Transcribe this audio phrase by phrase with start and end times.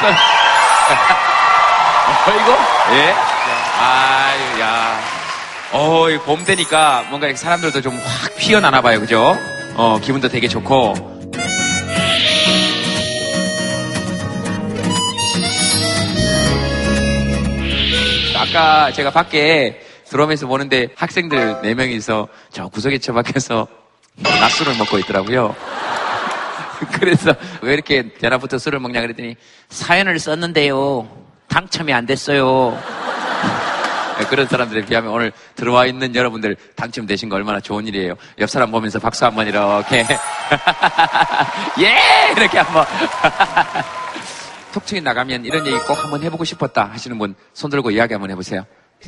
[0.00, 0.14] 어떤
[2.34, 2.50] 어이고
[2.94, 3.14] 예?
[3.80, 5.00] 아유 야.
[5.72, 9.00] 어이 봄 되니까 뭔가 이렇게 사람들도 좀 확 피어나나 봐요.
[9.00, 9.36] 그죠?
[9.76, 10.94] 어 기분도 되게 좋고.
[18.36, 23.68] 아까 제가 밖에 들어오면서 보는데 학생들 4명이서 저 구석에 처박혀서
[24.16, 25.54] 낮술을 먹고 있더라고요.
[26.98, 29.36] 그래서 왜 이렇게 전화부터 술을 먹냐 그랬더니
[29.68, 31.08] 사연을 썼는데요.
[31.48, 32.80] 당첨이 안 됐어요.
[34.18, 38.14] 네, 그런 사람들에 비하면 오늘 들어와 있는 여러분들 당첨되신 거 얼마나 좋은 일이에요.
[38.38, 40.06] 옆 사람 보면서 박수 한번 이렇게.
[41.80, 42.32] 예!
[42.36, 42.84] 이렇게 한번.
[44.72, 48.64] 톡톡이 나가면 이런 얘기 꼭 한번 해보고 싶었다 하시는 분 손 들고 이야기 한번 해보세요.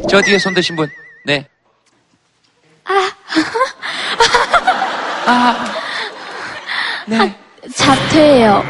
[0.08, 0.88] 저 뒤에 손 드신 분.
[1.26, 1.46] 네.
[5.26, 5.64] 아.
[7.06, 7.38] 네.
[7.70, 8.62] 자퇴해요.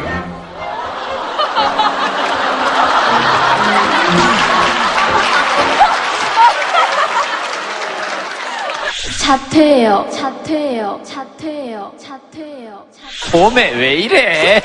[9.20, 10.06] 자퇴해요.
[10.10, 11.00] 자퇴해요.
[11.04, 11.92] 자퇴해요.
[11.98, 12.86] 자퇴해요.
[12.92, 14.60] 자퇴- 봄에 왜 이래?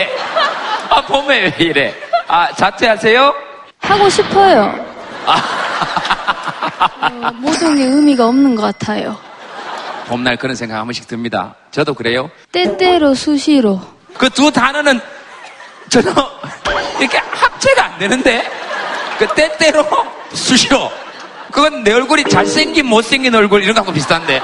[0.89, 1.93] 아, 봄에 왜 이래?
[2.27, 3.33] 아, 자퇴하세요?
[3.79, 4.73] 하고 싶어요.
[5.25, 5.33] 어,
[7.39, 9.17] 모든 게 의미가 없는 것 같아요.
[10.07, 11.55] 봄날 그런 생각 한 번씩 듭니다.
[11.71, 12.29] 저도 그래요.
[12.51, 13.79] 때때로 수시로.
[14.17, 14.99] 그 두 단어는
[15.89, 16.11] 저는
[16.99, 18.43] 이렇게 합체가 안 되는데
[19.19, 19.85] 그 때때로
[20.33, 20.89] 수시로
[21.51, 24.41] 그건 내 얼굴이 잘생긴 못생긴 얼굴 이런 거하고 비슷한데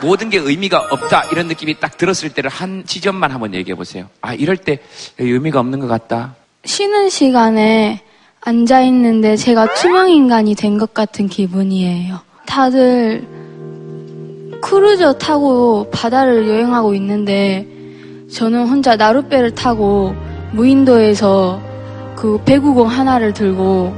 [0.00, 4.08] 모든 게 의미가 없다 이런 느낌이 딱 들었을 때를 한 지점만 한번 얘기해 보세요.
[4.22, 4.78] 아 이럴 때
[5.18, 6.34] 의미가 없는 것 같다.
[6.64, 8.02] 쉬는 시간에
[8.40, 12.20] 앉아 있는데 제가 투명 인간이 된 것 같은 기분이에요.
[12.46, 13.26] 다들
[14.62, 17.66] 크루저 타고 바다를 여행하고 있는데
[18.32, 20.14] 저는 혼자 나룻배를 타고
[20.52, 21.60] 무인도에서
[22.16, 23.94] 그 배구공 하나를 들고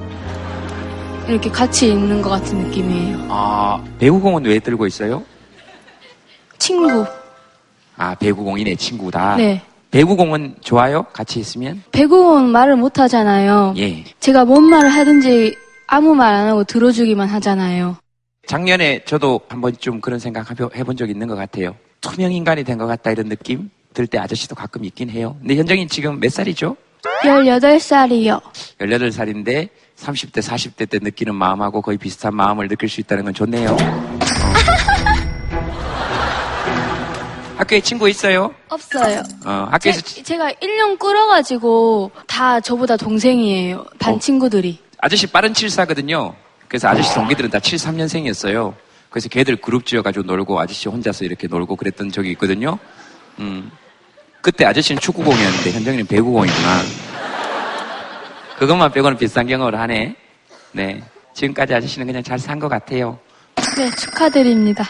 [1.28, 3.26] 이렇게 같이 있는 것 같은 느낌이에요.
[3.28, 5.22] 아 배구공은 왜 들고 있어요?
[6.58, 7.04] 친구.
[7.96, 9.36] 아 배구공이 내 친구다.
[9.36, 9.62] 네.
[9.91, 11.02] 배구공은 좋아요?
[11.12, 11.82] 같이 있으면?
[11.91, 13.74] 배구공은 말을 못 하잖아요.
[13.76, 14.04] 예.
[14.20, 15.56] 제가 뭔 말을 하든지
[15.88, 17.97] 아무 말 안 하고 들어주기만 하잖아요.
[18.47, 21.74] 작년에 저도 한번 좀 그런 생각 해본 적 있는 것 같아요.
[22.00, 25.36] 투명 인간이 된 것 같다 이런 느낌 들 때 아저씨도 가끔 있긴 해요.
[25.40, 26.76] 근데 현정이 지금 몇 살이죠?
[27.24, 28.40] 18살이요.
[28.78, 33.70] 18살인데 30대, 40대 때 느끼는 마음하고 거의 비슷한 마음을 느낄 수 있다는 건 좋네요.
[33.70, 33.76] 어.
[37.56, 38.54] 학교에 친구 있어요?
[38.68, 39.22] 없어요.
[39.44, 43.84] 어, 학교에서 제, 제가 1년 끌어가지고 다 저보다 동생이에요.
[43.98, 44.18] 반 어.
[44.18, 44.78] 친구들이.
[44.98, 46.34] 아저씨 빠른 74거든요.
[46.68, 48.74] 그래서 아저씨 동기들은 다 73년생이었어요.
[49.10, 52.78] 그래서 걔들 그룹 지어가지고 놀고 아저씨 혼자서 이렇게 놀고 그랬던 적이 있거든요.
[53.40, 53.70] 음.
[54.40, 56.80] 그때 아저씨는 축구공이었는데 현정이는 배구공이구나.
[58.58, 60.14] 그것만 빼고는 비슷한 경험을 하네.
[60.72, 61.02] 네.
[61.34, 63.18] 지금까지 아저씨는 그냥 잘 산 것 같아요.
[63.76, 64.84] 네, 축하드립니다.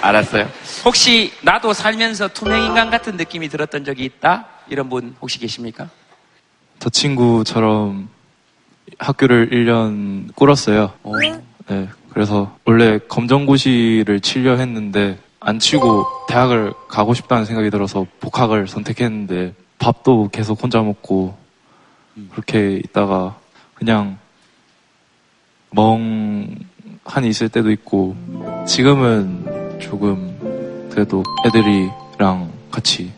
[0.00, 0.48] 알았어요.
[0.84, 4.46] 혹시 나도 살면서 투명인간 같은 느낌이 들었던 적이 있다?
[4.68, 5.88] 이런 분 혹시 계십니까?
[6.78, 8.08] 저 친구처럼
[8.98, 10.92] 학교를 1년 꿇었어요.
[11.04, 11.16] 오.
[11.18, 11.88] 네.
[12.14, 20.30] 그래서 원래 검정고시를 치려 했는데 안 치고 대학을 가고 싶다는 생각이 들어서 복학을 선택했는데 밥도
[20.32, 21.36] 계속 혼자 먹고
[22.30, 23.36] 그렇게 있다가
[23.74, 24.16] 그냥
[25.72, 28.16] 멍하니 있을 때도 있고
[28.66, 33.12] 지금은 조금 그래도 애들이랑 같이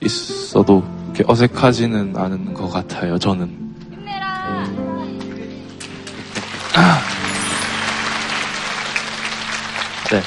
[0.00, 3.18] 있어도 이렇게 어색하지는 않은 것 같아요.
[3.18, 3.66] 저는.
[10.10, 10.22] 네.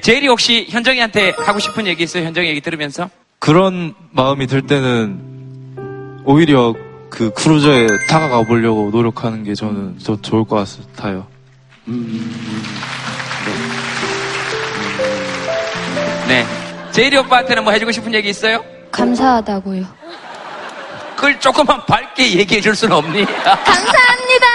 [0.00, 2.24] 제일이 혹시 현정이한테 하고 싶은 얘기 있어요?
[2.24, 3.10] 현정이 얘기 들으면서?
[3.38, 6.74] 그런 마음이 들 때는 오히려
[7.10, 10.66] 그 크루저에 다가가 보려고 노력하는 게 저는 더 좋을 것
[10.96, 11.26] 같아요.
[16.28, 16.46] 네.
[16.92, 18.64] 제일이 오빠한테는 뭐 해주고 싶은 얘기 있어요?
[18.92, 19.84] 감사하다고요.
[21.16, 23.24] 그걸 조금만 밝게 얘기해 줄 수는 없니?
[23.24, 24.46] 감사합니다!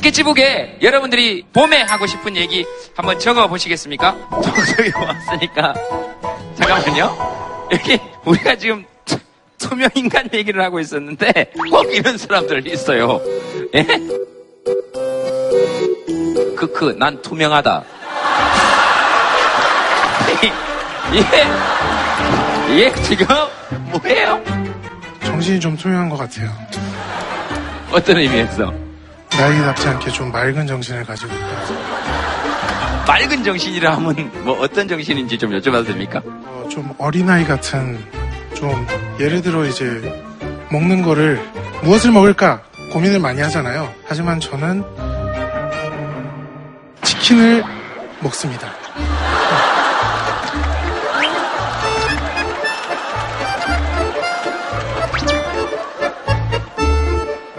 [0.00, 4.14] 스케치북에 여러분들이 봄에 하고 싶은 얘기 한번 적어 보시겠습니까?
[4.76, 5.72] 저기 왔으니까.
[6.54, 7.68] 잠깐만요.
[7.72, 9.18] 여기 우리가 지금 투-
[9.56, 13.22] 투명 인간 얘기를 하고 있었는데 꼭 이런 사람들 있어요.
[13.74, 13.82] 예?
[16.56, 17.82] 크크, 난 투명하다.
[21.14, 23.26] 예, 예, 지금
[23.92, 24.42] 뭐예요?
[25.24, 26.52] 정신이 좀 투명한 것 같아요.
[27.92, 28.85] 어떤 의미에서?
[29.38, 31.46] 나이답지 않게 좀 맑은 정신을 가지고 있다.
[33.06, 36.22] 맑은 정신이라 하면 뭐 어떤 정신인지 좀 여쭤봐도 됩니까?
[36.24, 38.02] 어, 좀 어린아이 같은
[38.54, 38.86] 좀
[39.20, 39.84] 예를 들어 이제
[40.70, 41.40] 먹는 거를
[41.82, 42.62] 무엇을 먹을까
[42.92, 43.92] 고민을 많이 하잖아요.
[44.06, 44.82] 하지만 저는
[47.02, 47.62] 치킨을
[48.20, 48.72] 먹습니다.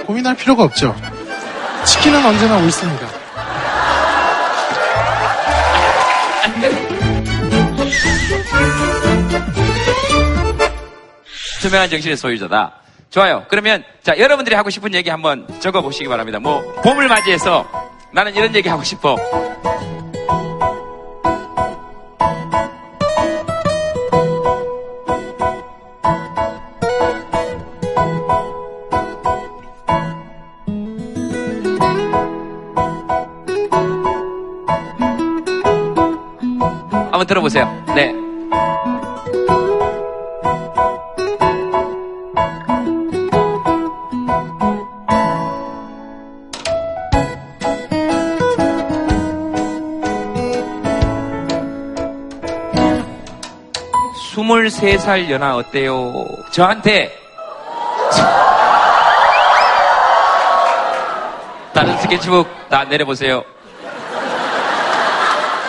[0.05, 0.95] 고민할 필요가 없죠.
[1.87, 3.07] 치킨은 언제나 옳습니다.
[11.61, 12.73] 투명한 정신의 소유자다.
[13.09, 13.45] 좋아요.
[13.49, 16.39] 그러면 자 여러분들이 하고 싶은 얘기 한번 적어 보시기 바랍니다.
[16.39, 17.65] 뭐 봄을 맞이해서
[18.13, 19.15] 나는 이런 얘기 하고 싶어.
[37.97, 38.13] 네.
[54.31, 56.13] 스물세 살 연하 어때요?
[56.51, 57.17] 저한테
[61.73, 63.43] 다른 스케치북 다 내려보세요.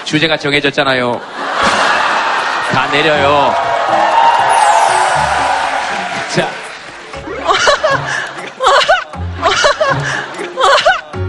[0.04, 1.37] 주제가 정해졌잖아요.
[2.78, 3.52] 다 내려요.
[6.32, 6.48] 자.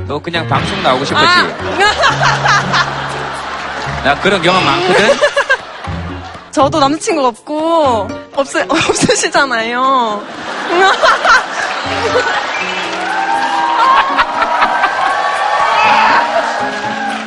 [0.06, 1.26] 너 그냥 방송 나오고 싶었지?
[4.04, 5.18] 나 그런 경험 많거든?
[6.52, 10.24] 저도 남자친구 없고 없으, 없으시잖아요.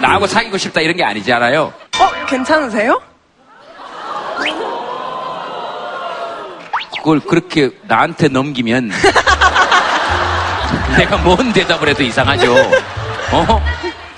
[0.01, 1.73] 나하고 사귀고 싶다 이런 게 아니지 않아요?
[1.99, 3.03] 어, 괜찮으세요?
[7.03, 8.93] 그걸 그렇게 나한테 넘기면
[10.97, 12.55] 내가 뭔 대답을 해도 이상하죠.
[13.33, 13.63] 어?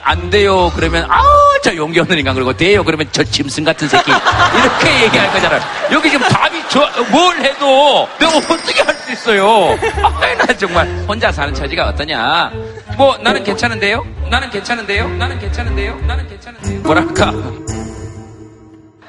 [0.02, 0.70] 안 돼요.
[0.76, 1.22] 그러면 아,
[1.62, 2.84] 저 용기 없는 인간 그러고 돼요.
[2.84, 5.58] 그러면 저 짐승 같은 새끼 이렇게 얘기할 거잖아.
[5.92, 9.78] 여기 지금 답이 저 뭘 해도 내가 어떻게 할 수 있어요?
[10.02, 12.50] 아, 나 정말 혼자 사는 처지가 어떠냐?
[12.96, 14.02] 뭐 나는 괜찮은데요?
[14.30, 15.08] 나는 괜찮은데요?
[15.08, 15.96] 나는 괜찮은데요?
[16.06, 16.80] 나는 괜찮은데요?
[16.80, 17.32] 뭐랄까?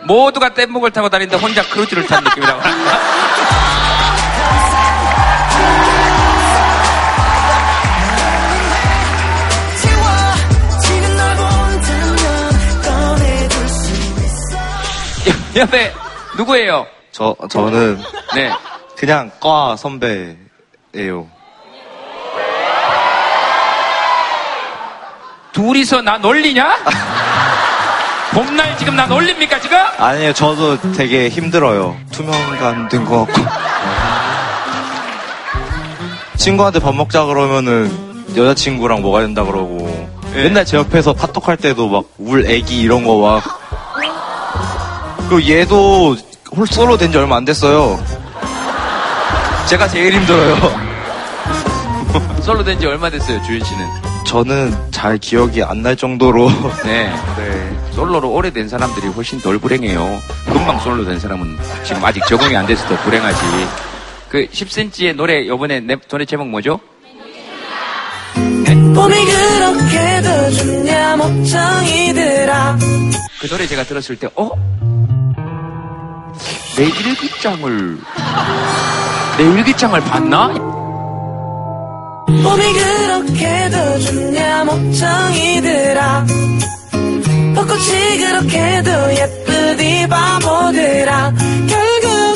[0.06, 3.15] 모두가 뗏목을 타고 다니는데 혼자 크루즈를 탄 느낌이라고 할까?
[15.56, 15.94] 옆에
[16.38, 16.86] 누구예요?
[17.12, 18.02] 저, 저는
[18.36, 18.52] 네.
[18.98, 21.28] 그냥 과 선배예요.
[25.54, 26.76] 둘이서 나 놀리냐?
[28.34, 29.78] 봄날 지금 나 놀립니까 지금?
[29.98, 31.96] 아니에요, 저도 되게 힘들어요.
[32.12, 33.42] 투명감 된 것 같고.
[36.36, 37.90] 친구한테 밥 먹자 그러면은
[38.36, 40.10] 여자친구랑 뭐가 된다 그러고.
[40.34, 43.65] 맨날 제 옆에서 카톡할 때도 막 울 애기 이런 거 막.
[45.30, 46.16] 그리고 얘도
[46.56, 48.00] 홀 솔로 된 지 얼마 안 됐어요.
[49.68, 50.86] 제가 제일 힘들어요.
[52.42, 53.86] 솔로 된 지 얼마 됐어요 주윤 씨는?
[54.26, 56.50] 저는 잘 기억이 안 날 정도로.
[56.86, 57.12] 네.
[57.38, 57.78] 네.
[57.92, 60.22] 솔로로 오래된 사람들이 훨씬 덜 불행해요.
[60.46, 63.40] 금방 솔로 된 사람은 지금 아직 적응이 안 돼서 더 불행하지.
[64.30, 66.80] 그 10cm의 노래 요번에 내 노래 제목 뭐죠?
[68.96, 72.78] 봄이 그렇게도 좋냐 목청이들아
[73.40, 74.50] 그 노래 제가 들었을 때 어?
[76.76, 77.98] 내 일기장을
[79.38, 80.48] 내 일기장을 봤나?
[82.28, 86.26] 봄이 그렇게도 좋냐 목청이들아
[87.56, 91.34] 벚꽃이 그렇게도 예쁘디 바보들아
[91.70, 92.36] 결국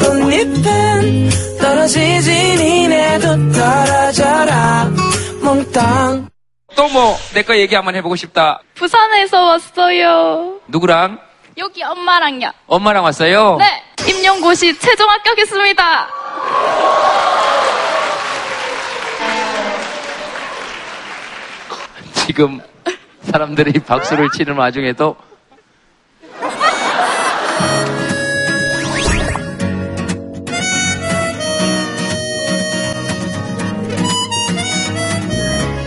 [0.00, 4.90] 꽃잎은 떨어지지 니네도 떨어져라
[5.42, 6.28] 몽땅
[6.76, 8.60] 또 뭐 내 거 얘기 한번 해보고 싶다.
[8.74, 10.54] 부산에서 왔어요.
[10.68, 11.18] 누구랑?
[11.56, 12.50] 여기 엄마랑요.
[12.66, 13.56] 엄마랑 왔어요?
[13.58, 13.82] 네.
[14.08, 16.08] 임용고시 최종 합격했습니다.
[22.14, 22.60] 지금
[23.22, 25.16] 사람들이 박수를 치는 와중에도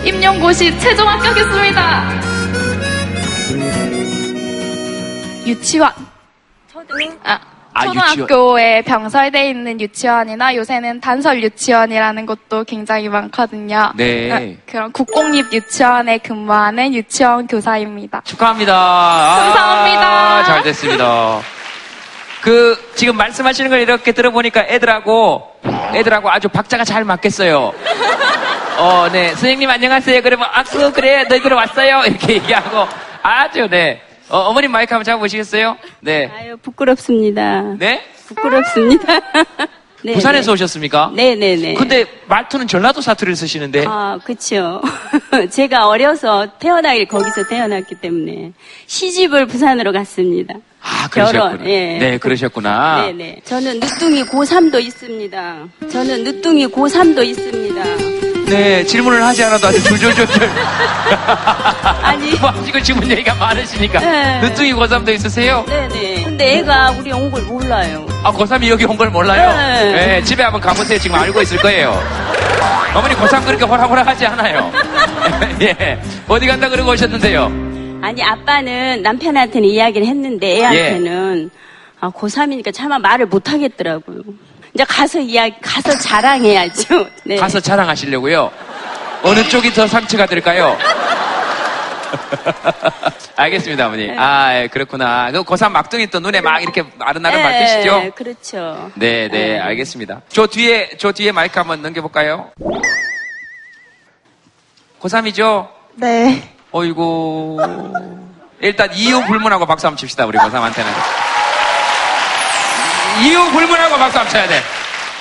[0.05, 2.32] 임용고시 최종 합격했습니다.
[5.45, 5.91] 유치원.
[7.23, 7.39] 아,
[7.73, 13.91] 아, 초등학교에 병설돼 있는 유치원이나 요새는 단설 유치원이라는 곳도 굉장히 많거든요.
[13.95, 14.31] 네.
[14.31, 18.21] 어, 그런 국공립 유치원에 근무하는 유치원 교사입니다.
[18.25, 18.73] 축하합니다.
[18.75, 20.43] 아, 감사합니다.
[20.43, 21.41] 잘 됐습니다.
[22.41, 25.49] 그 지금 말씀하시는 걸 이렇게 들어보니까 애들하고
[25.95, 27.73] 애들하고 아주 박자가 잘 맞겠어요.
[28.77, 29.29] 어, 네.
[29.29, 30.21] 선생님 안녕하세요.
[30.21, 32.03] 그러면 악수 그래 너희들 왔어요.
[32.05, 32.87] 이렇게 얘기하고
[33.23, 34.01] 아주 네.
[34.33, 35.77] 어, 어머님 마이크 한번 잡아보시겠어요?
[35.99, 36.27] 네.
[36.35, 37.75] 아유, 부끄럽습니다.
[37.77, 38.01] 네?
[38.25, 39.19] 부끄럽습니다.
[40.03, 41.11] 네, 부산에서 오셨습니까?
[41.15, 41.75] 네, 네, 네.
[41.75, 44.81] 근데 말투는 전라도 사투리를 쓰시는데 아, 그쵸.
[45.51, 48.53] 제가 어려서 태어나길 거기서 태어났기 때문에
[48.87, 50.55] 시집을 부산으로 갔습니다.
[50.81, 51.49] 아, 그러셨구나.
[51.51, 51.97] 결혼, 예.
[51.99, 53.05] 네, 그러셨구나.
[53.05, 53.41] 네네.
[53.45, 55.67] 저는 늦둥이 고3도 있습니다.
[55.91, 58.32] 저는 늦둥이 고3도 있습니다.
[58.53, 60.49] 네, 질문을 하지 않아도 아주 줄줄줄줄.
[62.01, 62.31] 아니.
[62.39, 63.99] 뭐 하시고 질문 얘기가 많으시니까.
[63.99, 64.41] 네.
[64.41, 65.63] 늦둥이 고3도 있으세요?
[65.67, 66.23] 네네.
[66.23, 68.05] 근데 애가 우리 온 걸 몰라요.
[68.23, 69.49] 아, 고3이 여기 온 걸 몰라요?
[69.91, 70.23] 네.
[70.23, 70.99] 집에 한번 가보세요.
[70.99, 71.99] 지금 알고 있을 거예요.
[72.95, 74.71] 어머니 고3 그렇게 호락호락 하지 않아요.
[75.61, 75.99] 예.
[76.27, 77.45] 어디 간다 그러고 오셨는데요?
[78.01, 81.49] 아니, 아빠는 남편한테는 이야기를 했는데 애한테는
[82.01, 84.19] 아, 고3이니까 차마 말을 못 하겠더라고요.
[84.73, 87.07] 이제 가서 이야기, 가서 자랑해야죠.
[87.25, 87.35] 네.
[87.37, 88.51] 가서 자랑하시려고요?
[89.23, 90.77] 어느 쪽이 더 상처가 될까요?
[93.35, 94.07] 알겠습니다, 어머니.
[94.07, 94.15] 네.
[94.17, 95.31] 아, 예, 그렇구나.
[95.31, 98.11] 그 고3 막둥이 또 눈에 막 이렇게 아른아른 네, 밝히시죠?
[98.15, 98.91] 그렇죠.
[98.95, 100.21] 네, 네, 알겠습니다.
[100.29, 102.51] 저 뒤에, 저 뒤에 마이크 한번 넘겨볼까요?
[105.01, 105.67] 고3이죠?
[105.95, 106.49] 네.
[106.71, 107.57] 어이구.
[108.61, 111.22] 일단 이유 불문하고 박수 한번 칩시다, 우리 고3한테는.
[113.21, 114.55] 이유 불문하고 박수 한번 쳐야 돼.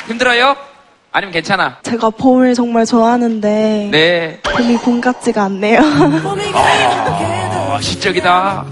[0.06, 0.56] 힘들어요?
[1.12, 1.78] 아니면 괜찮아?
[1.82, 4.40] 제가 봄을 정말 좋아하는데 네.
[4.42, 5.80] 봄이 봄 같지가 않네요.
[7.68, 8.64] 어, 시적이다.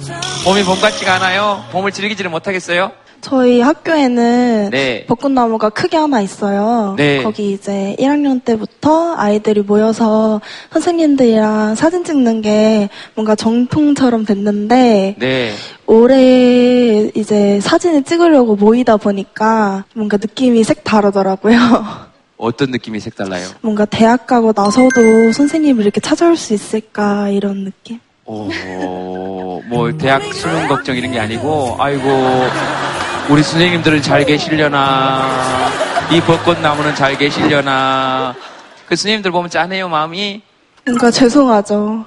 [0.44, 1.62] 봄이 봄 같지가 않아요?
[1.70, 2.92] 봄을 즐기지를 못하겠어요?
[3.20, 5.04] 저희 학교에는 네.
[5.06, 6.94] 벚꽃나무가 크게 하나 있어요.
[6.96, 7.22] 네.
[7.22, 10.40] 거기 이제 1학년 때부터 아이들이 모여서
[10.72, 15.52] 선생님들이랑 사진 찍는 게 뭔가 정통처럼 됐는데 네.
[15.86, 21.58] 올해 이제 사진을 찍으려고 모이다 보니까 뭔가 느낌이 색다르더라고요.
[22.36, 23.46] 어떤 느낌이 색달라요?
[23.60, 28.00] 뭔가 대학 가고 나서도 선생님을 이렇게 찾아올 수 있을까 이런 느낌?
[28.30, 32.08] 오, 뭐, 대학 수능 걱정 이런 게 아니고, 아이고,
[33.28, 35.68] 우리 선생님들은 잘 계시려나,
[36.12, 38.36] 이 벚꽃 나무는 잘 계시려나,
[38.86, 40.42] 그 선생님들 보면 짠해요, 마음이?
[40.86, 42.04] 뭔가 죄송하죠.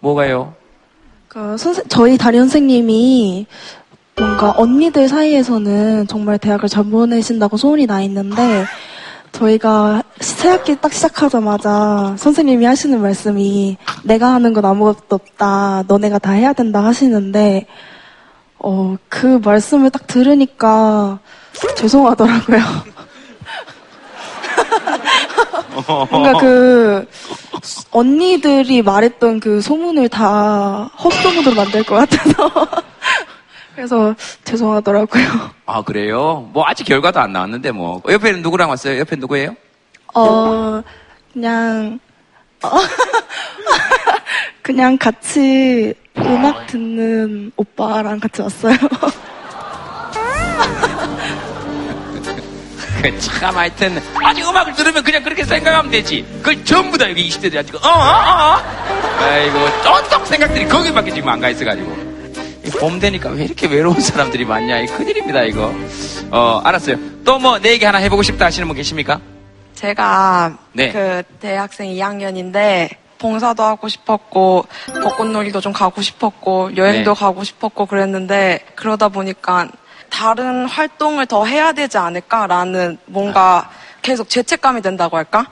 [0.00, 0.52] 뭐가요?
[1.28, 3.46] 그 선생, 저희 담임 선생님이
[4.16, 8.64] 뭔가 언니들 사이에서는 정말 대학을 잘 보내신다고 소문이 나 있는데
[9.32, 15.84] 저희가 새학기 딱 시작하자마자 선생님이 하시는 말씀이 내가 하는 건 아무것도 없다.
[15.86, 17.66] 너네가 다 해야 된다 하시는데
[18.58, 21.18] 어, 그 말씀을 딱 들으니까
[21.76, 22.58] 죄송하더라고요.
[26.10, 27.06] 뭔가 그
[27.90, 32.68] 언니들이 말했던 그 소문을 다 헛소문으로 만들 것 같아서
[33.80, 35.24] 그래서 죄송하더라고요.
[35.64, 36.50] 아, 그래요?
[36.52, 38.02] 뭐, 아직 결과도 안 나왔는데, 뭐.
[38.06, 38.98] 옆에는 누구랑 왔어요?
[38.98, 39.54] 옆에 누구예요?
[40.12, 40.82] 어
[41.32, 42.00] 그냥
[42.64, 42.68] 어,
[44.60, 48.74] 그냥 같이 음악 듣는 오빠랑 같이 왔어요.
[53.02, 56.26] 그 참, 하여튼, 아직 음악을 들으면 그냥 그렇게 생각하면 되지.
[56.38, 58.58] 그걸 전부 다 여기 20대들이 아직, 어, 어, 어.
[59.22, 62.09] 아이고, 쫀득 생각들이 거기밖에 지금 안 가 있어가지고.
[62.70, 64.78] 이봄 되니까 왜 이렇게 외로운 사람들이 많냐.
[64.80, 65.72] 이 큰일입니다, 이거.
[66.30, 66.96] 어, 알았어요.
[67.24, 69.20] 또 뭐, 내 얘기 하나 해보고 싶다 하시는 분 계십니까?
[69.74, 70.92] 제가 네.
[70.92, 74.66] 그 대학생 2학년인데 봉사도 하고 싶었고
[75.02, 77.18] 벚꽃놀이도 좀 가고 싶었고 여행도 네.
[77.18, 79.68] 가고 싶었고 그랬는데 그러다 보니까
[80.08, 83.70] 다른 활동을 더 해야 되지 않을까라는 뭔가
[84.02, 85.46] 계속 죄책감이 된다고 할까?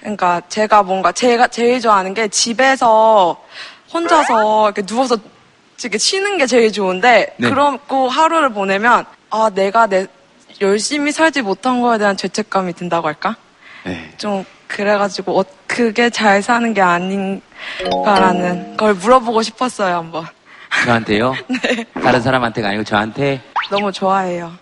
[0.00, 3.42] 그러니까 제가 뭔가 제가 제일 좋아하는 게 집에서
[3.92, 5.16] 혼자서 이렇게 누워서
[5.86, 7.48] 이렇게 쉬는 게 제일 좋은데 네.
[7.48, 10.06] 그러고 하루를 보내면 아 내가 내
[10.60, 13.36] 열심히 살지 못한 거에 대한 죄책감이 든다고 할까?
[13.84, 14.12] 네.
[14.16, 20.26] 좀 그래가지고 어, 그게 잘 사는 게 아닌가라는 걸 물어보고 싶었어요 한번.
[20.84, 21.34] 저한테요?
[21.62, 21.84] 네.
[22.02, 23.40] 다른 사람한테가 아니고 저한테?
[23.70, 24.52] 너무 좋아해요.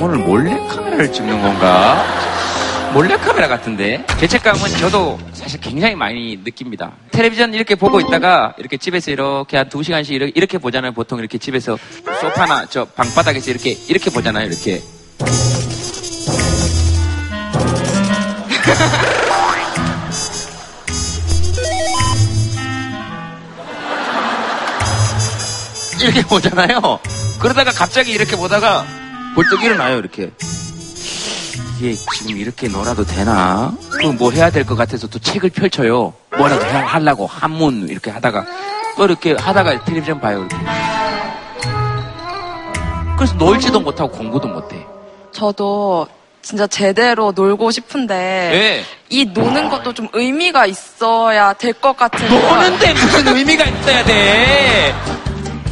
[0.00, 2.04] 오늘 몰래 카메라를 찍는 건가?
[2.96, 4.02] 몰래카메라 같은데?
[4.20, 6.92] 죄책감은 저도 사실 굉장히 많이 느낍니다.
[7.10, 10.92] 텔레비전 이렇게 보고 있다가 이렇게 집에서 이렇게 한 두 시간씩 이렇게, 이렇게 보잖아요.
[10.92, 11.76] 보통 이렇게 집에서
[12.22, 14.46] 소파나 저 방바닥에서 이렇게, 이렇게 보잖아요.
[14.46, 14.80] 이렇게.
[26.00, 26.98] 이렇게 보잖아요.
[27.40, 28.84] 그러다가 갑자기 이렇게 보다가
[29.34, 30.30] 벌떡 일어나요, 이렇게.
[31.78, 33.72] 이게 지금 이렇게 놀아도 되나?
[34.00, 36.12] 그뭐 해야 될 것 같아서 또 책을 펼쳐요.
[36.36, 38.44] 뭐라도 해, 하려고 한문 이렇게 하다가
[38.96, 40.38] 또 이렇게 하다가 텔레비전 봐요.
[40.40, 40.56] 이렇게.
[43.18, 44.84] 그래서 놀지도 못하고 공부도 못해.
[45.32, 46.06] 저도
[46.42, 48.14] 진짜 제대로 놀고 싶은데
[48.54, 48.84] 예.
[49.10, 54.94] 이 노는 것도 좀 의미가 있어야 될 것 같은 노는데 무슨 의미가 있어야 돼?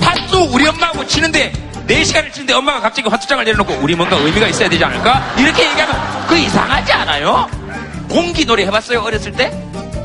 [0.00, 1.52] 팥도 우리 엄마하고 치는데
[1.88, 5.34] 4시간을 치는데 엄마가 갑자기 화투장을 내려놓고 우리 뭔가 의미가 있어야 되지 않을까?
[5.36, 7.48] 이렇게 얘기하면 그 이상하지 않아요?
[8.08, 9.50] 공기 놀이 해봤어요 어렸을 때?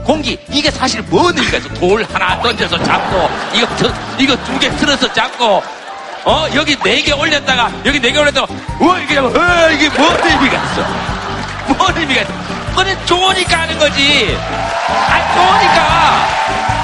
[0.06, 1.70] 공기 이게 사실 뭔 의미가 있어?
[1.76, 5.64] 돌 하나 던져서 잡고 이거 두, 이거 두 개 틀어서 잡고
[6.26, 10.64] 어 여기 네 개 올렸다가 여기 네 개 올렸다가 어 이게 어 이게 뭔 의미가
[10.64, 11.74] 있어?
[11.78, 12.34] 뭔 의미가 있어?
[12.76, 14.38] 그건 좋으니까 하는 거지.
[14.90, 16.79] 아 좋으니까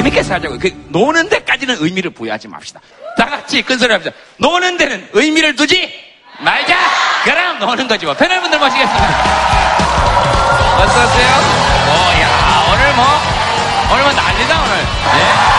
[0.00, 0.58] 재밌게 살자고.
[0.58, 2.80] 그 노는 데까지는 의미를 부여하지 맙시다.
[3.18, 4.14] 다 같이 큰 소리 합시다.
[4.38, 5.92] 노는 데는 의미를 두지
[6.38, 6.74] 말자.
[7.24, 8.14] 그럼 노는 거지 뭐.
[8.14, 9.08] 패널 분들 모시겠습니다.
[10.78, 11.28] 어서 오세요.
[11.86, 13.04] 어, 야, 오늘 뭐,
[13.92, 14.76] 오늘 뭐 난리다, 오늘.
[14.76, 15.49] 네.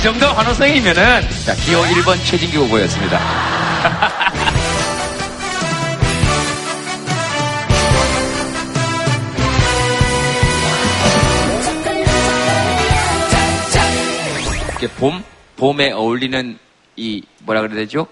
[0.00, 3.20] 이 정도 환호성이면은, 자, 기호 1번 최진기 후보였습니다.
[14.70, 15.22] 이렇게 봄,
[15.58, 16.58] 봄에 어울리는
[16.96, 18.06] 이, 뭐라 그래야 되죠?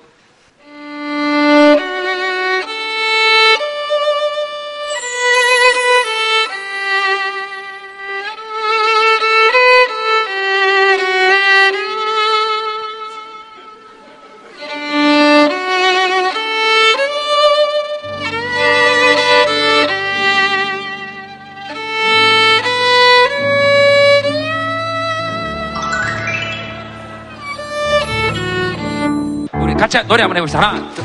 [29.88, 30.60] 같이 노래 한번 해봅시다.
[30.60, 31.04] 하나, 둘.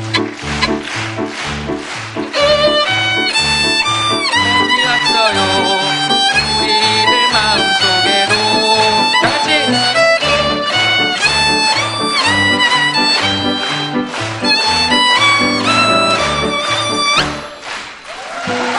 [4.84, 5.40] 왔어요.
[6.60, 8.32] 우리들 마음속에로.
[9.22, 9.48] 다 같이.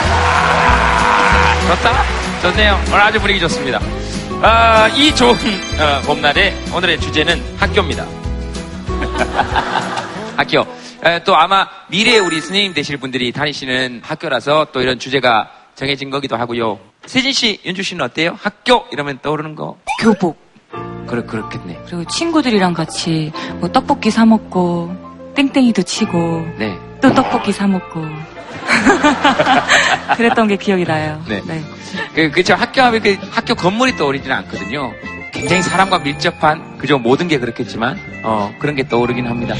[0.08, 2.04] 아, 좋다.
[2.42, 2.80] 좋네요.
[2.88, 3.80] 오늘 아주 분위기 좋습니다.
[4.42, 5.36] 아, 이 좋은
[5.80, 8.15] 어, 봄날에 오늘의 주제는 학교입니다.
[10.56, 10.66] 학교.
[11.04, 16.38] 에, 또 아마 미래에 우리 선생님 되실 분들이 다니시는 학교라서 또 이런 주제가 정해진 거기도
[16.38, 16.80] 하고요.
[17.06, 18.38] 세진 씨, 윤주 씨는 어때요?
[18.42, 19.78] 학교 이러면 떠오르는 거?
[20.00, 20.44] 교복.
[21.08, 21.82] 그렇 그렇겠네.
[21.86, 24.96] 그리고 친구들이랑 같이 뭐 떡볶이 사 먹고
[25.36, 26.76] 땡땡이도 치고 네.
[27.02, 28.04] 또 떡볶이 사 먹고
[30.18, 31.24] 그랬던 게 기억이 나요.
[31.28, 31.42] 네.
[32.16, 32.56] 그, 그쵸.
[32.56, 34.94] 학교 하면 그 학교 건물이 떠오르지는 않거든요.
[35.32, 36.98] 굉장히 사람과 밀접한, 그죠.
[36.98, 39.54] 모든 게 그렇겠지만, 어, 그런 게 떠오르긴 합니다.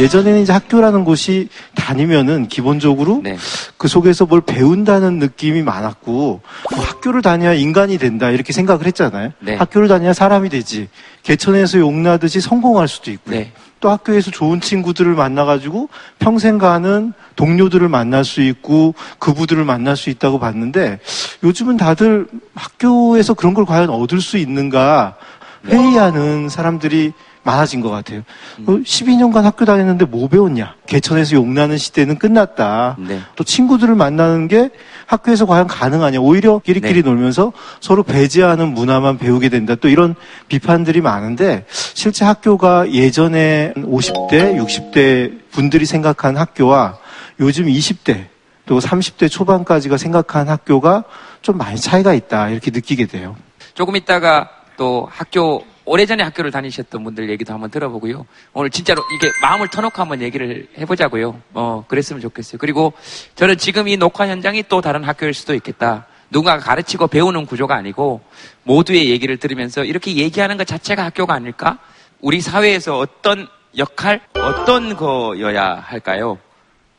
[0.00, 3.36] 예전에는 이제 학교라는 곳이 다니면은 기본적으로 네.
[3.76, 9.32] 그 속에서 뭘 배운다는 느낌이 많았고 뭐 학교를 다녀야 인간이 된다 이렇게 생각을 했잖아요.
[9.40, 9.56] 네.
[9.56, 10.88] 학교를 다녀야 사람이 되지.
[11.22, 13.36] 개천에서 용나듯이 성공할 수도 있고요.
[13.36, 13.52] 네.
[13.80, 20.38] 또 학교에서 좋은 친구들을 만나가지고 평생 가는 동료들을 만날 수 있고 그부들을 만날 수 있다고
[20.38, 21.00] 봤는데
[21.42, 25.16] 요즘은 다들 학교에서 그런 걸 과연 얻을 수 있는가
[25.66, 28.22] 회의하는 사람들이 많아진 것 같아요.
[28.58, 28.64] 음.
[28.66, 30.74] 어, 12년간 학교 다녔는데 뭐 배웠냐?
[30.86, 32.96] 개천에서 용나는 시대는 끝났다.
[32.98, 33.20] 네.
[33.36, 34.70] 또 친구들을 만나는 게
[35.06, 36.20] 학교에서 과연 가능하냐?
[36.20, 37.08] 오히려 끼리끼리 네.
[37.08, 39.74] 놀면서 서로 배제하는 문화만 배우게 된다.
[39.74, 40.14] 또 이런
[40.48, 46.98] 비판들이 많은데 실제 학교가 예전에 50대, 60대 분들이 생각한 학교와
[47.40, 48.26] 요즘 20대
[48.66, 51.04] 또 30대 초반까지가 생각한 학교가
[51.40, 52.50] 좀 많이 차이가 있다.
[52.50, 53.34] 이렇게 느끼게 돼요.
[53.74, 58.24] 조금 있다가 또 학교, 오래전에 학교를 다니셨던 분들 얘기도 한번 들어보고요.
[58.54, 61.38] 오늘 진짜로 이게 마음을 터놓고 한번 얘기를 해보자고요.
[61.52, 62.56] 어, 그랬으면 좋겠어요.
[62.58, 62.94] 그리고
[63.34, 66.06] 저는 지금 이 녹화 현장이 또 다른 학교일 수도 있겠다.
[66.30, 68.22] 누군가가 가르치고 배우는 구조가 아니고
[68.62, 71.78] 모두의 얘기를 들으면서 이렇게 얘기하는 것 자체가 학교가 아닐까?
[72.22, 76.38] 우리 사회에서 어떤 역할, 어떤 거여야 할까요?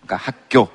[0.01, 0.69] 그러니까 학교.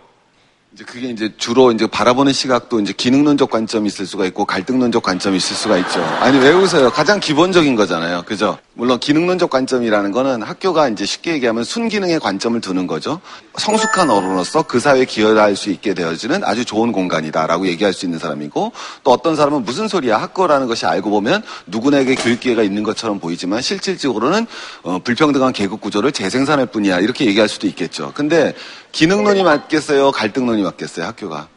[0.77, 5.39] 이제 그게 이제 주로 이제 바라보는 시각도 이제 기능론적 관점이 있을 수가 있고 갈등론적 관점이
[5.39, 6.05] 있을 수가 있죠.
[6.21, 6.91] 아니 왜 웃어요?
[6.91, 8.25] 가장 기본적인 거잖아요.
[8.27, 8.59] 그죠?
[8.75, 13.23] 물론 기능론적 관점이라는 거는 학교가 이제 쉽게 얘기하면 순기능의 관점을 두는 거죠.
[13.57, 18.73] 성숙한 어른으로서 그 사회에 기여할 수 있게 되어지는 아주 좋은 공간이다라고 얘기할 수 있는 사람이고
[19.03, 23.63] 또 어떤 사람은 무슨 소리야 학교라는 것이 알고 보면 누구나에게 교육 기회가 있는 것처럼 보이지만
[23.63, 24.47] 실질적으로는
[24.83, 28.13] 어, 불평등한 계급 구조를 재생산할 뿐이야 이렇게 얘기할 수도 있겠죠.
[28.15, 28.53] 근데
[28.93, 30.11] 기능론이 맞겠어요?
[30.11, 31.07] 갈등론이 맞겠어요?
[31.07, 31.49] 학교가?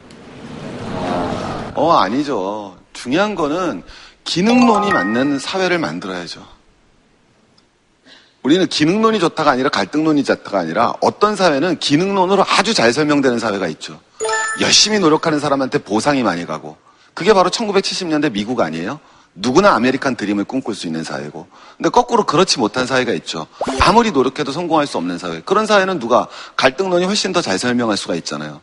[1.74, 2.76] 어 아니죠.
[2.92, 3.82] 중요한 거는
[4.24, 6.46] 기능론이 맞는 사회를 만들어야죠.
[8.42, 14.00] 우리는 기능론이 좋다가 아니라 갈등론이 좋다가 아니라 어떤 사회는 기능론으로 아주 잘 설명되는 사회가 있죠.
[14.60, 16.76] 열심히 노력하는 사람한테 보상이 많이 가고
[17.14, 18.98] 그게 바로 1970년대 미국 아니에요?
[19.34, 21.46] 누구나 아메리칸 드림을 꿈꿀 수 있는 사회고
[21.76, 23.46] 근데 거꾸로 그렇지 못한 사회가 있죠.
[23.80, 25.40] 아무리 노력해도 성공할 수 없는 사회.
[25.40, 28.60] 그런 사회는 누가 갈등론이 훨씬 더 잘 설명할 수가 있잖아요.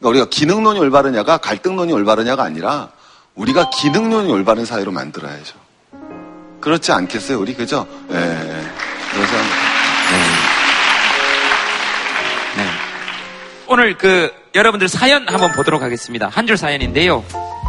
[0.00, 2.88] 그러니까 우리가 기능론이 올바르냐가 갈등론이 올바르냐가 아니라
[3.34, 5.56] 우리가 기능론이 올바른 사회로 만들어야죠.
[6.60, 7.86] 그렇지 않겠어요, 우리 그죠?
[8.10, 8.16] 예.
[8.16, 8.62] 예.
[9.12, 9.32] 그래서
[12.56, 12.64] 네.
[13.68, 16.28] 오늘 그 여러분들 사연 한번 보도록 하겠습니다.
[16.28, 17.22] 한 줄 사연인데요.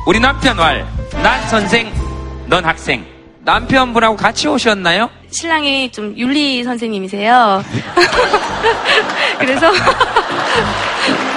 [0.08, 0.88] 우리 남편 왈,
[1.22, 1.94] 난 선생,
[2.48, 3.06] 넌 학생.
[3.44, 5.10] 남편분하고 같이 오셨나요?
[5.32, 7.63] 신랑이 좀 윤리 선생님이세요.
[9.39, 9.72] 그래서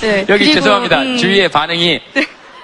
[0.00, 1.02] 네, 여기 그리고, 죄송합니다.
[1.02, 2.00] 음, 주위의 반응이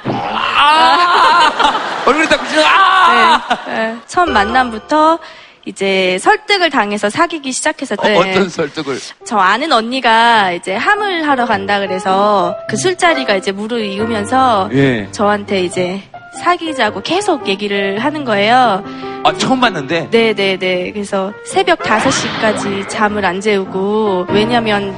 [0.04, 2.02] 아!
[2.06, 3.48] 얼굴이 딱 붙이는 아!
[3.66, 3.96] 네, 네.
[4.06, 5.18] 처음 만남부터
[5.66, 8.16] 이제 설득을 당해서 사귀기 시작했었대.
[8.16, 8.98] 어, 어떤 설득을?
[9.26, 15.08] 저 아는 언니가 이제 함을 하러 간다 그래서 그 술자리가 이제 무르익으면서 예.
[15.12, 16.02] 저한테 이제
[16.42, 18.82] 사귀자고 계속 얘기를 하는 거예요.
[19.24, 20.08] 아, 처음 봤는데?
[20.10, 20.92] 네네네.
[20.92, 24.96] 그래서 새벽 5시까지 잠을 안 재우고, 왜냐면,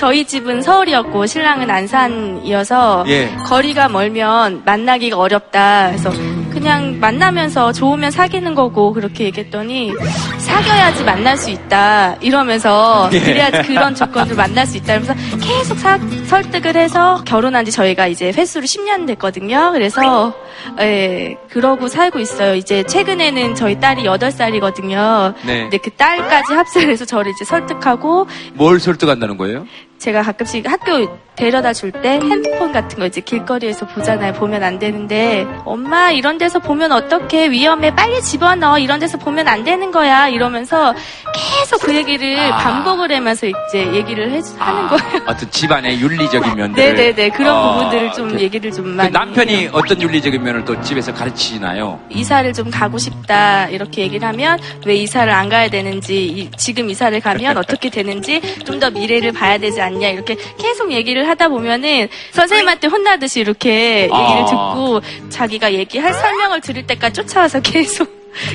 [0.00, 3.36] 저희 집은 서울이었고, 신랑은 안산이어서, 예.
[3.46, 5.88] 거리가 멀면 만나기가 어렵다.
[5.88, 6.10] 그래서
[6.50, 9.92] 그냥 만나면서 좋으면 사귀는 거고, 그렇게 얘기했더니,
[10.38, 12.14] 사귀어야지 만날 수 있다.
[12.22, 13.20] 이러면서, 예.
[13.20, 14.94] 그래야지 그런 조건으로 만날 수 있다.
[14.94, 19.72] 이러면서 계속 사- 설득을 해서, 결혼한 지 저희가 이제 횟수로 10년 됐거든요.
[19.72, 20.32] 그래서,
[20.80, 22.54] 예, 그러고 살고 있어요.
[22.54, 25.34] 이제 최근에는 저희 딸이 8살이거든요.
[25.44, 25.60] 네.
[25.64, 29.66] 근데 그 딸까지 합세를 해서 저를 이제 설득하고 뭘 설득한다는 거예요?
[30.00, 34.32] 제가 가끔씩 학교 데려다 줄 때 핸드폰 같은 거 이제 길거리에서 보잖아요.
[34.34, 39.64] 보면 안 되는데 엄마 이런 데서 보면 어떻게 위험해 빨리 집어넣어 이런 데서 보면 안
[39.64, 40.94] 되는 거야 이러면서
[41.34, 42.56] 계속 그 얘기를 아.
[42.58, 45.22] 반복을 하면서 이제 얘기를 해, 하는 거예요.
[45.26, 46.94] 어떤 집안의 윤리적인 면들.
[46.94, 49.70] 네네네 그런 어, 부분들을 좀 그- 얘기를 좀그 많이 남편이 해요.
[49.72, 52.00] 어떤 윤리적인 면을 또 집에서 가르치나요?
[52.10, 57.18] 이사를 좀 가고 싶다 이렇게 얘기를 하면 왜 이사를 안 가야 되는지 이- 지금 이사를
[57.20, 62.88] 가면 어떻게 되는지 좀 더 미래를 봐야 되지 않냐 이렇게 계속 얘기를 하다 보면은 선생님한테
[62.88, 64.44] 혼나듯이 이렇게 얘기를 아.
[64.46, 68.08] 듣고 자기가 얘기할 설명을 들을 때까지 쫓아와서 계속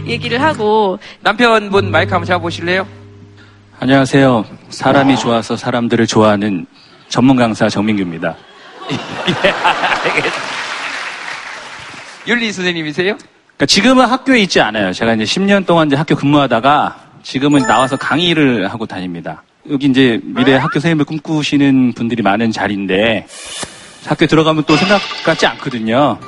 [0.06, 2.88] 얘기를 하고 남편분 마이크 한번 잡아보실래요?
[3.80, 4.46] 안녕하세요.
[4.70, 6.66] 사람이 좋아서 사람들을 좋아하는
[7.10, 8.38] 전문 강사 정민규입니다.
[12.28, 13.18] 윤리 선생님이세요?
[13.18, 14.94] 그러니까 지금은 학교에 있지 않아요.
[14.94, 19.44] 제가 이제 10년 동안 이제 학교 근무하다가 지금은 나와서 강의를 하고 다닙니다.
[19.70, 23.26] 여기 이제 미래 학교 선생님을 꿈꾸시는 분들이 많은 자리인데
[24.06, 26.20] 학교 들어가면 또 생각 같지 않거든요.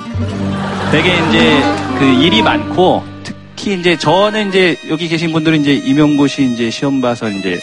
[0.90, 1.62] 되게 이제
[1.98, 7.28] 그 일이 많고 특히 이제 저는 이제 여기 계신 분들은 이제 임용고시 이제 시험 봐서
[7.30, 7.60] 이제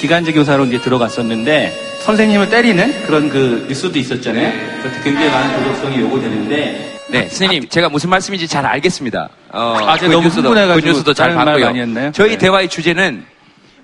[0.00, 4.52] 기간제 교사로 이제 들어갔었는데 선생님을 때리는 그런 그 뉴스도 있었잖아요.
[4.80, 9.28] 그래서 굉장히 많은 도덕성이 요구되는데 네, 선생님, 제가 무슨 말씀인지 잘 알겠습니다.
[9.50, 12.12] 어, 아, 제가 너무 뉴스도, 흥분해가지고 그 뉴스도 잘 다른 말 봤고요.
[12.12, 12.38] 저희 네.
[12.38, 13.31] 대화의 주제는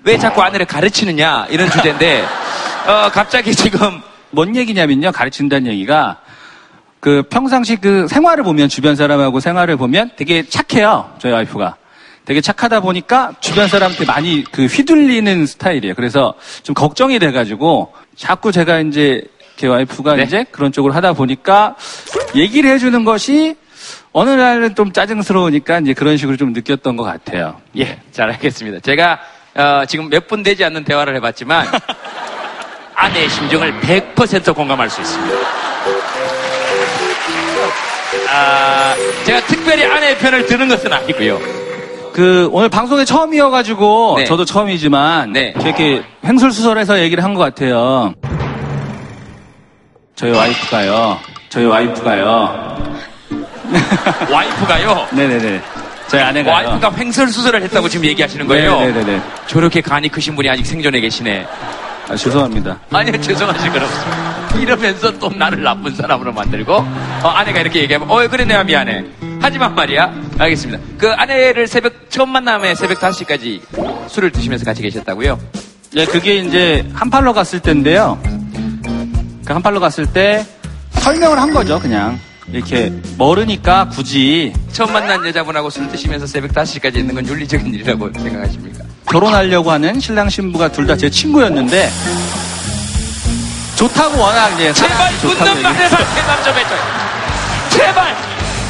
[0.09, 2.25] 왜 자꾸 아내를 가르치느냐 이런 주제인데
[2.87, 5.11] 어, 갑자기 지금 뭔 얘기냐면요.
[5.11, 6.17] 가르친다는 얘기가
[6.99, 11.13] 그 평상시 그 생활을 보면 주변 사람하고 생활을 보면 되게 착해요.
[11.19, 11.75] 저희 와이프가.
[12.25, 15.93] 되게 착하다 보니까 주변 사람한테 많이 그 휘둘리는 스타일이에요.
[15.93, 19.21] 그래서 좀 걱정이 돼가지고 자꾸 제가 이제
[19.57, 20.23] 제 와이프가 네.
[20.23, 21.75] 이제 그런 쪽으로 하다 보니까
[22.33, 23.55] 얘기를 해주는 것이
[24.11, 27.61] 어느 날은 좀 짜증스러우니까 이제 그런 식으로 좀 느꼈던 것 같아요.
[27.77, 28.79] 예, 잘 알겠습니다.
[28.79, 29.19] 제가
[29.59, 31.67] 어, 지금 몇 분 되지 않는 대화를 해봤지만
[32.95, 35.35] 아내의 심정을 100% 공감할 수 있습니다.
[38.31, 38.95] 아,
[39.25, 41.39] 제가 특별히 아내의 편을 드는 것은 아니고요.
[42.13, 44.25] 그 오늘 방송에 처음이어가지고 네.
[44.25, 45.53] 저도 처음이지만 네.
[45.59, 48.13] 이렇게 횡설수설해서 얘기를 한 것 같아요.
[50.15, 51.17] 저희 와이프가요.
[51.49, 52.95] 저희 와이프가요.
[54.31, 55.07] 와이프가요.
[55.13, 55.61] 네네네.
[56.09, 56.53] 저희 아내가요.
[56.53, 58.79] 와이프가 횡설수설을 했다고 지금 얘기하시는 거예요?
[58.79, 59.21] 네네네.
[59.47, 61.47] 저렇게 간이 크신 분이 아직 생존해 계시네.
[62.09, 62.79] 아, 죄송합니다.
[62.91, 64.39] 아니요, 건 없습니다.
[64.57, 69.05] 이러면서 또 나를 나쁜 사람으로 만들고 어, 아내가 이렇게 얘기하면 어 그래 내가 미안해
[69.39, 75.39] 하지만 말이야 알겠습니다 그 아내를 새벽 처음 만남에 새벽 5시까지 술을 드시면서 같이 계셨다고요?
[75.93, 78.19] 네, 그게 이제 한팔로 갔을 때인데요.
[79.45, 80.45] 그 한팔로 갔을 때
[80.91, 82.19] 설명을 한 거죠, 그냥.
[82.51, 88.83] 이렇게 멀으니까 굳이 처음 만난 여자분하고 술 드시면서 새벽 5시까지 있는 건 윤리적인 일이라고 생각하십니까?
[89.05, 91.89] 결혼하려고 하는 신랑 신부가 둘 다 제 친구였는데
[93.75, 96.79] 좋다고 워낙 이제 제발 말에만 얘기해서 대답 좀 해줘요
[97.69, 98.15] 제발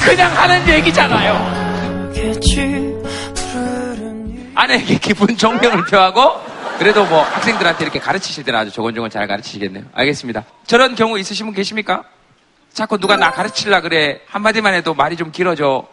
[0.05, 1.59] 그냥 하는 얘기잖아요
[4.55, 6.33] 아내에게 기분 존경을 표하고
[6.77, 9.83] 그래도 뭐 학생들한테 이렇게 가르치실 때는 아주 조곤조곤 잘 가르치시겠네요.
[9.93, 10.43] 알겠습니다.
[10.65, 12.03] 저런 경우 있으신 분 계십니까?
[12.73, 14.21] 자꾸 누가 나 가르치려 그래.
[14.27, 15.85] 한마디만 해도 말이 좀 길어져.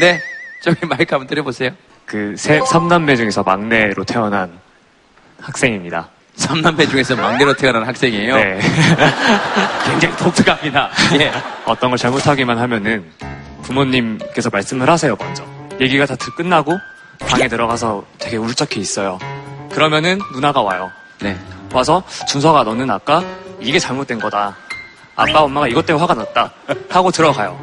[0.00, 0.20] 네.
[0.62, 1.70] 저기 마이크 한번 들어보세요.
[2.04, 4.58] 그 세, 삼남매 중에서 막내로 태어난
[5.40, 6.08] 학생입니다.
[6.36, 8.36] 삼남매 중에서 막내로 태어난 학생이에요?
[8.36, 8.60] 네.
[9.90, 10.90] 굉장히 독특합니다.
[11.20, 11.32] 예.
[11.64, 13.04] 어떤 걸 잘못하기만 하면은
[13.62, 15.44] 부모님께서 말씀을 하세요, 먼저.
[15.80, 16.78] 얘기가 다 드- 끝나고
[17.28, 19.18] 방에 들어가서 되게 울적해 있어요.
[19.72, 20.90] 그러면은 누나가 와요.
[21.20, 21.36] 네.
[21.72, 23.22] 와서 준서가 너는 아까
[23.60, 24.56] 이게 잘못된 거다.
[25.18, 26.52] 아빠 엄마가 이것 때문에 화가 났다.
[26.88, 27.58] 하고 들어가요.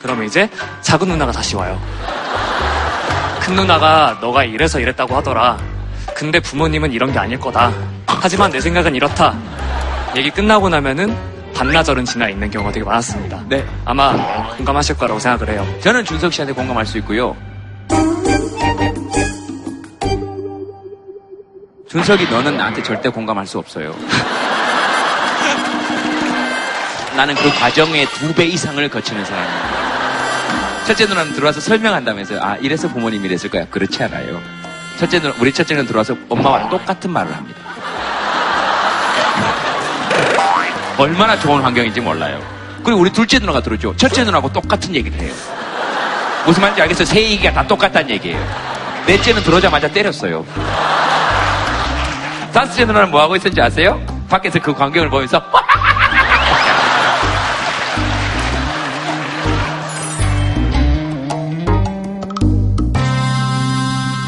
[0.00, 0.50] 그러면 이제
[0.82, 1.80] 작은 누나가 다시 와요.
[3.40, 5.56] 큰 누나가 너가 이래서 이랬다고 하더라.
[6.16, 7.72] 근데 부모님은 이런 게 아닐 거다.
[8.06, 9.34] 하지만 내 생각은 이렇다.
[10.16, 11.16] 얘기 끝나고 나면은
[11.54, 13.40] 반나절은 지나 있는 경우가 되게 많았습니다.
[13.48, 13.64] 네.
[13.84, 14.12] 아마
[14.56, 15.66] 공감하실 거라고 생각을 해요.
[15.80, 17.36] 저는 준석 씨한테 공감할 수 있고요.
[21.88, 23.94] 준석이 너는 나한테 절대 공감할 수 없어요.
[27.16, 30.84] 나는 그 과정의 두 배 이상을 거치는 사람이야.
[30.86, 32.40] 첫째 누나는 들어와서 설명한다면서요.
[32.42, 33.66] 아, 이래서 부모님이 이랬을 거야.
[33.70, 34.40] 그렇지 않아요.
[34.98, 37.60] 첫째 누나, 우리 첫째 는 들어와서 엄마와 똑같은 말을 합니다.
[40.98, 42.40] 얼마나 좋은 환경인지 몰라요.
[42.84, 43.96] 그리고 우리 둘째 누나가 들어오죠.
[43.96, 45.32] 첫째 누나하고 똑같은 얘기를 해요.
[46.46, 47.04] 무슨 말인지 알겠어요?
[47.04, 48.38] 세 얘기가 다 똑같다는 얘기예요.
[49.06, 50.46] 넷째는 들어오자마자 때렸어요.
[52.52, 54.00] 다섯째 누나는 뭐 하고 있었는지 아세요?
[54.30, 55.42] 밖에서 그 광경을 보면서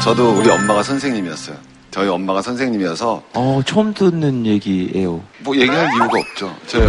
[0.09, 1.55] 저도 우리 엄마가 선생님이었어요.
[1.91, 5.23] 저희 엄마가 선생님이어서 어, 처음 듣는 얘기예요.
[5.41, 6.55] 뭐 얘기할 이유가 없죠.
[6.65, 6.87] 저희.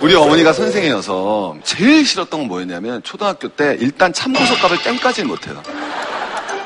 [0.00, 5.62] 우리 어머니가 선생이어서 제일 싫었던 건 뭐였냐면 초등학교 때 일단 참고서값을 땡까지는 못해요.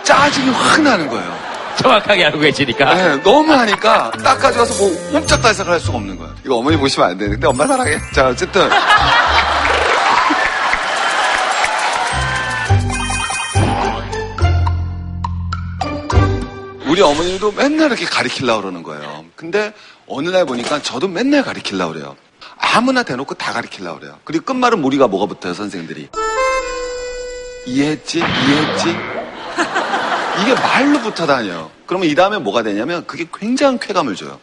[0.03, 1.39] 짜증이 확 나는 거예요.
[1.77, 2.95] 정확하게 알고 계시니까.
[2.95, 6.35] 네, 너무 하니까 딱 가져가서 뭐 옴짝달싹을 할 수가 없는 거예요.
[6.45, 7.97] 이거 어머니 보시면 안 되는데 엄마 사랑해.
[8.13, 8.69] 자 어쨌든
[17.01, 19.25] 우리 어머니도 맨날 이렇게 가리키려고 그러는 거예요.
[19.35, 19.73] 근데
[20.07, 22.15] 어느 날 보니까 저도 맨날 가리키려고 그래요.
[22.59, 24.19] 아무나 대놓고 다 가리키려고 그래요.
[24.25, 26.11] 그리고 끝말은 우리가 뭐가 붙어요, 선생님들이.
[27.65, 28.19] 이해했지?
[28.19, 28.89] 이해했지?
[30.43, 31.71] 이게 말로 붙어 다녀요.
[31.87, 34.39] 그러면 이 다음에 뭐가 되냐면 그게 굉장한 쾌감을 줘요.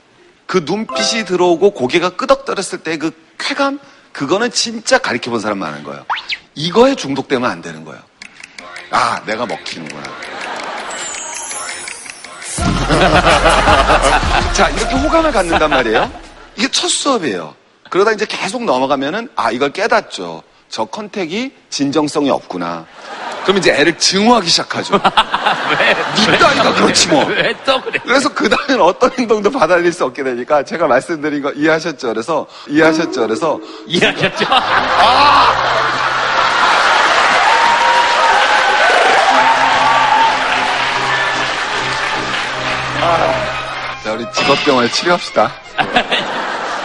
[0.47, 3.77] 그 눈빛이 들어오고 고개가 끄덕거렸을 때 그 쾌감?
[4.13, 6.03] 그거는 진짜 가리켜 본 사람 많은 거예요.
[6.55, 8.01] 이거에 중독되면 안 되는 거예요.
[8.89, 10.03] 아, 내가 먹히는구나.
[14.53, 16.11] 자, 이렇게 호감을 갖는단 말이에요.
[16.55, 17.53] 이게 첫 수업이에요.
[17.89, 20.43] 그러다 이제 계속 넘어가면은, 아, 이걸 깨닫죠.
[20.69, 22.85] 저 컨택이 진정성이 없구나.
[23.43, 24.95] 그럼 이제 애를 증오하기 시작하죠.
[24.99, 26.31] 왜?
[26.33, 27.23] 니 따위가 그렇지 뭐.
[27.25, 27.97] 왜 또 그래?
[28.03, 32.09] 그래서 그 다음엔 어떤 행동도 받아들일 수 없게 되니까 제가 말씀드린 거 이해하셨죠?
[32.09, 33.21] 그래서 이해하셨죠?
[33.21, 34.45] 그래서 이해하셨죠?
[34.45, 35.86] 자,
[44.47, 45.51] 직업병을 치료합시다.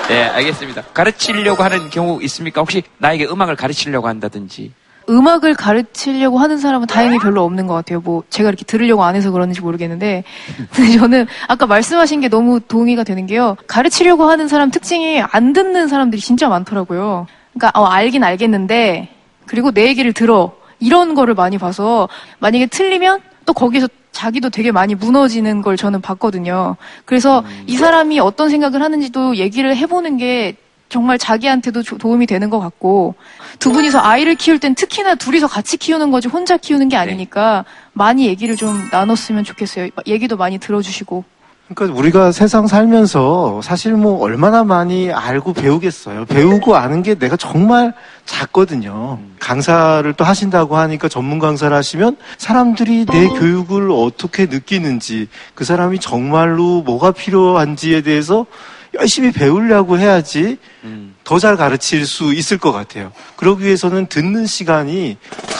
[0.08, 0.82] 네, 알겠습니다.
[0.92, 2.60] 가르치려고 하는 경우 있습니까?
[2.60, 4.72] 혹시 나에게 음악을 가르치려고 한다든지.
[5.08, 8.00] 음악을 가르치려고 하는 사람은 다행히 별로 없는 것 같아요.
[8.00, 10.24] 뭐 제가 이렇게 들으려고 안 해서 그러는지 모르겠는데
[10.74, 13.56] 근데 저는 아까 말씀하신 게 너무 동의가 되는 게요.
[13.68, 17.26] 가르치려고 하는 사람 특징이 안 듣는 사람들이 진짜 많더라고요.
[17.52, 19.08] 그러니까 어, 알긴 알겠는데
[19.46, 22.08] 그리고 내 얘기를 들어 이런 거를 많이 봐서
[22.40, 26.76] 만약에 틀리면 또 거기서 자기도 되게 많이 무너지는 걸 저는 봤거든요.
[27.04, 30.56] 그래서 이 사람이 어떤 생각을 하는지도 얘기를 해보는 게
[30.88, 33.14] 정말 자기한테도 조- 도움이 되는 것 같고
[33.58, 38.26] 두 분이서 아이를 키울 땐 특히나 둘이서 같이 키우는 거지 혼자 키우는 게 아니니까 많이
[38.26, 39.88] 얘기를 좀 나눴으면 좋겠어요.
[40.06, 41.24] 얘기도 많이 들어주시고
[41.68, 46.26] 그러니까 우리가 세상 살면서 사실 뭐 얼마나 많이 알고 배우겠어요.
[46.26, 47.94] 배우고 아는 게 내가 정말
[48.26, 49.18] 작거든요.
[49.40, 56.82] 강사를 또 하신다고 하니까 전문 강사를 하시면 사람들이 내 교육을 어떻게 느끼는지 그 사람이 정말로
[56.82, 58.46] 뭐가 필요한지에 대해서
[58.94, 60.58] 열심히 배우려고 해야지
[61.24, 63.12] 더 잘 가르칠 수 있을 것 같아요.
[63.36, 65.16] 그러기 위해서는 듣는 시간이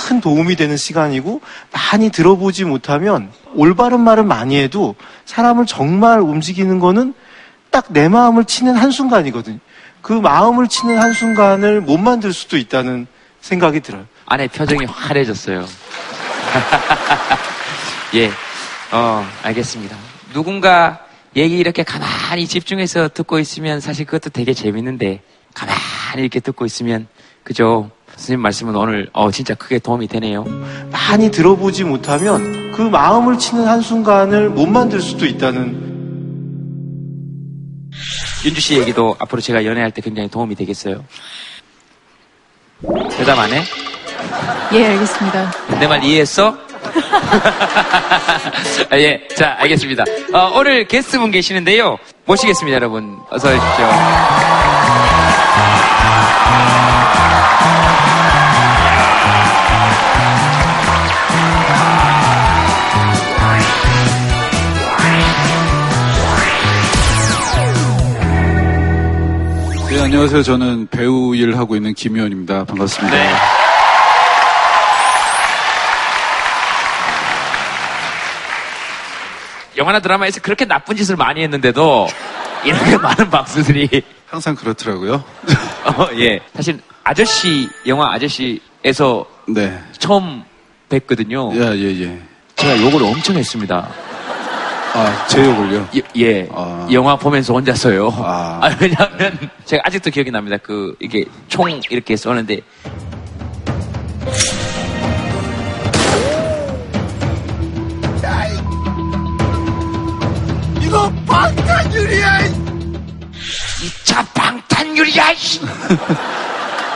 [0.09, 1.41] 큰 도움이 되는 시간이고
[1.73, 4.95] 많이 들어보지 못하면 올바른 말은 많이 해도
[5.25, 7.15] 사람을 정말 움직이는 거는
[7.71, 9.59] 딱 내 마음을 치는 한순간이거든요.
[10.03, 13.07] 그 마음을 치는 한순간을 못 만들 수도 있다는
[13.41, 14.05] 생각이 들어요.
[14.27, 15.67] 안에 표정이 환해졌어요.
[18.15, 18.31] 예,
[18.93, 19.97] 어, 알겠습니다.
[20.33, 21.01] 누군가
[21.35, 25.23] 얘기 이렇게 가만히 집중해서 듣고 있으면 사실 그것도 되게 재밌는데
[25.55, 27.07] 가만히 이렇게 듣고 있으면
[27.45, 27.91] 그죠?
[28.17, 30.45] 선생님 말씀은 오늘 어 진짜 크게 도움이 되네요.
[30.91, 35.91] 많이 들어보지 못하면 그 마음을 치는 한순간을 못 만들 수도 있다는
[38.45, 41.05] 윤주 씨 얘기도 앞으로 제가 연애할 때 굉장히 도움이 되겠어요.
[43.11, 43.63] 대답 안 해?
[44.73, 45.53] 예, 알겠습니다.
[45.81, 46.57] 내 말 이해했어?
[48.91, 50.05] 아, 예, 자, 알겠습니다.
[50.35, 51.97] 어, 오늘 게스트분 계시는데요.
[52.27, 53.19] 모시겠습니다, 여러분.
[53.31, 54.62] 어서 오십시오.
[69.89, 70.43] 네, 안녕하세요.
[70.43, 72.65] 저는 배우 일을 하고 있는 김희원입니다.
[72.65, 73.17] 반갑습니다.
[79.77, 82.09] 영화나 드라마에서 그렇게 나쁜 짓을 많이 했는데도
[82.65, 85.13] 이렇게 많은 박수들이 항상 그렇더라고요.
[85.85, 86.41] 어, 예.
[86.55, 89.79] 사실 아저씨 영화 아저씨에서 네.
[89.99, 90.43] 처음
[90.89, 91.55] 뵀거든요.
[91.55, 92.19] 예, 예, 예.
[92.57, 93.91] 제가 욕을 엄청 했습니다.
[94.95, 95.87] 아, 제 욕을요?
[95.97, 96.49] 예, 예.
[96.91, 98.09] 영화 보면서 혼자서요.
[98.17, 98.75] 아.
[98.81, 100.57] 왜냐하면 제가 아직도 기억이 납니다.
[100.63, 102.63] 그 이게 총 이렇게 쏘는데
[114.93, 115.25] 방탄유리야!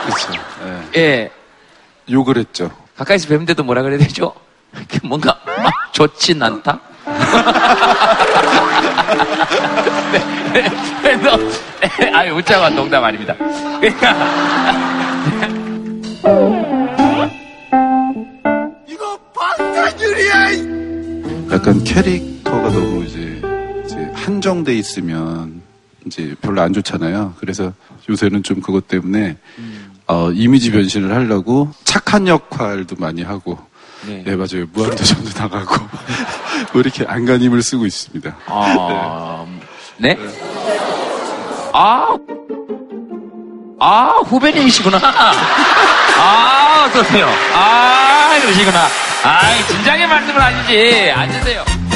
[0.05, 0.33] 그렇죠.
[0.95, 1.01] 예.
[1.01, 1.31] 예.
[2.09, 2.71] 욕을 했죠.
[2.95, 4.33] 가까이서 뵙는데도 뭐라 그래야 되죠?
[5.03, 6.79] 뭔가 막 좋진 않다?
[10.11, 10.19] 네,
[10.53, 10.69] 네,
[11.01, 11.37] 그래서
[11.99, 13.35] 네, 아유 웃자고 농담 아닙니다.
[13.79, 14.15] 그러니까
[19.33, 20.47] 방탄유리야!
[21.51, 23.41] 약간 캐릭터가 너무 이제,
[23.85, 25.66] 이제 한정돼 있으면
[26.07, 27.35] 이제 별로 안 좋잖아요.
[27.39, 27.73] 그래서
[28.09, 29.37] 요새는 좀 그것 때문에
[30.07, 33.59] 어, 이미지 변신을 하려고 착한 역할도 많이 하고
[34.05, 34.23] 네.
[34.25, 34.65] 네, 맞아요.
[34.73, 35.75] 무한도전도 나가고
[36.71, 38.35] 뭐 이렇게 안간힘을 쓰고 있습니다.
[38.45, 39.45] 아,
[39.97, 40.17] 네?
[41.73, 42.17] 아,
[43.79, 44.99] 아, 후배님이시구나.
[46.19, 47.27] 아, 어떠세요?
[47.53, 48.87] 아, 그러시구나.
[49.23, 51.11] 아, 진작에 말씀을 하시지.
[51.11, 51.86] 앉으세요.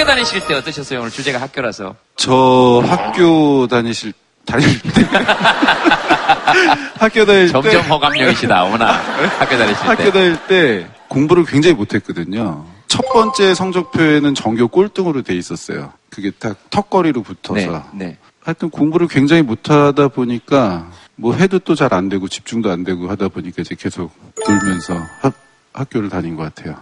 [0.00, 1.00] 학교 다니실 때 어떠셨어요?
[1.00, 1.94] 오늘 주제가 학교라서.
[2.16, 4.14] 저 학교 다니실
[4.46, 5.02] 다닐 때
[6.98, 8.92] 학교 다닐 때 점점 호감형이시다, 어머나.
[9.38, 9.86] 학교 다니실 때.
[9.88, 12.64] 학교 다닐 때 공부를 굉장히 못했거든요.
[12.88, 15.92] 첫 번째 성적표에는 전교 꼴등으로 돼 있었어요.
[16.08, 17.84] 그게 딱 턱걸이로 붙어서.
[17.92, 18.16] 네, 네.
[18.42, 23.28] 하여튼 공부를 굉장히 못하다 보니까 뭐 해도 또 잘 안 되고 집중도 안 되고 하다
[23.28, 24.10] 보니까 이제 계속
[24.48, 25.34] 놀면서 학,
[25.74, 26.74] 학교를 다닌 것 같아요.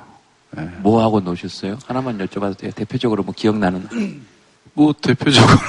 [0.81, 1.79] 뭐 하고 노셨어요?
[1.87, 2.71] 하나만 여쭤봐도 돼요?
[2.75, 3.87] 대표적으로 뭐 기억나는.
[4.75, 5.59] 뭐 대표적으로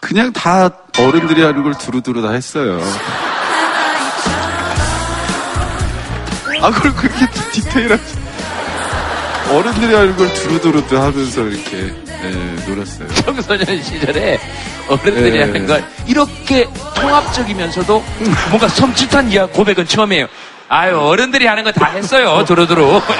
[0.00, 0.68] 그냥 다
[0.98, 2.80] 어른들이 하는 걸 두루두루 다 했어요.
[6.60, 8.02] 아, 그걸 그렇게 디테일하게.
[9.52, 11.94] 어른들이 하는 걸 두루두루 또 하면서 이렇게,
[12.24, 13.08] 예, 놀았어요.
[13.14, 14.40] 청소년 시절에
[14.88, 15.40] 어른들이 네.
[15.42, 18.04] 하는 걸 이렇게 통합적이면서도
[18.50, 20.26] 뭔가 섬찟한 이야 고백은 처음이에요.
[20.68, 23.00] 아유 어른들이 하는 거 다 했어요 두루두루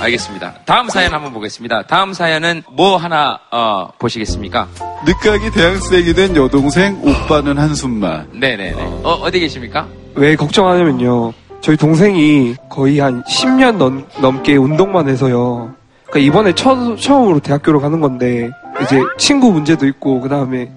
[0.00, 0.54] 알겠습니다.
[0.64, 1.82] 다음 사연 한번 보겠습니다.
[1.88, 4.68] 다음 사연은 뭐 하나 어, 보시겠습니까?
[5.04, 8.28] 늦가기 대학생이 된 여동생 오빠는 한숨만.
[8.32, 8.74] 네네네.
[9.02, 9.88] 어, 어디 계십니까?
[10.14, 11.32] 왜 걱정하냐면요.
[11.60, 15.74] 저희 동생이 거의 한 10년 넘, 넘게 운동만 해서요.
[16.06, 18.48] 그러니까 이번에 처, 처음으로 대학교를 가는 건데
[18.82, 20.70] 이제 친구 문제도 있고 그 다음에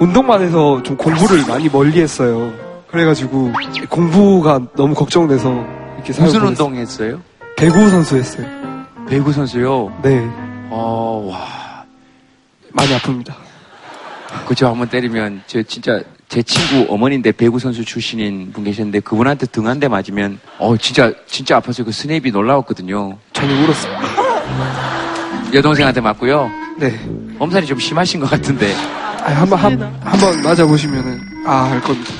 [0.00, 2.52] 운동만 해서 좀 공부를 많이 멀리 했어요.
[2.90, 3.52] 그래가지고
[3.88, 5.50] 공부가 너무 걱정돼서
[5.96, 6.46] 이렇게 무슨 보냈어요.
[6.48, 7.20] 운동 했어요?
[7.56, 8.46] 배구 선수 했어요.
[9.08, 9.92] 배구 선수요?
[10.02, 10.20] 네.
[10.70, 11.84] 어, 와.
[12.72, 13.32] 많이 아픕니다.
[14.46, 19.66] 그죠 한번 때리면 저 진짜 제 친구 어머니인데 배구 선수 출신인 분 계셨는데 그분한테 등
[19.66, 23.16] 한 대 맞으면 어 진짜 진짜 아파서 그 스냅이 놀라웠거든요.
[23.32, 23.98] 저는 울었어요.
[25.54, 26.50] 여동생한테 맞고요.
[26.78, 27.00] 네.
[27.38, 28.74] 엄살이 좀 심하신 것 같은데.
[29.28, 32.10] 아, 한번 한, 한번 맞아 보시면은 아알 겁니다.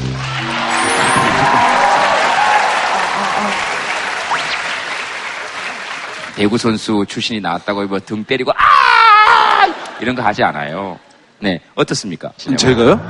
[6.37, 9.67] 배구 선수 출신이 나왔다고 뭐등 때리고 아
[10.01, 10.99] 이런 거 하지 않아요.
[11.41, 12.31] 네 어떻습니까?
[12.59, 13.01] 제가요?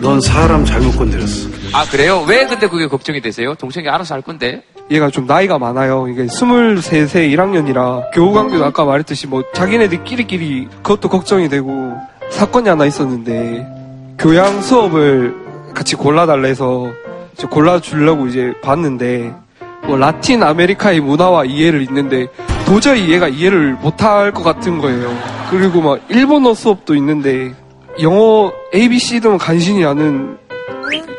[0.00, 1.61] 넌 사람 잘못 건드렸어.
[1.74, 2.22] 아 그래요?
[2.28, 3.54] 왜 근데 그게 걱정이 되세요?
[3.54, 4.62] 동생이 알아서 할 건데.
[4.90, 6.06] 얘가 좀 나이가 많아요.
[6.08, 11.96] 이게 23세 1학년이라 교우관계도 아까 말했듯이 뭐 자기네들끼리끼리 그것도 걱정이 되고
[12.30, 13.66] 사건이 하나 있었는데
[14.18, 15.34] 교양 수업을
[15.74, 16.92] 같이 골라달라 해서
[17.50, 19.32] 골라주려고 이제 봤는데
[19.86, 22.26] 뭐 라틴 아메리카의 문화와 이해를 있는데
[22.66, 25.10] 도저히 얘가 이해를 못할 것 같은 거예요.
[25.50, 27.54] 그리고 막 일본어 수업도 있는데
[28.02, 30.36] 영어 ABC도 간신히 아는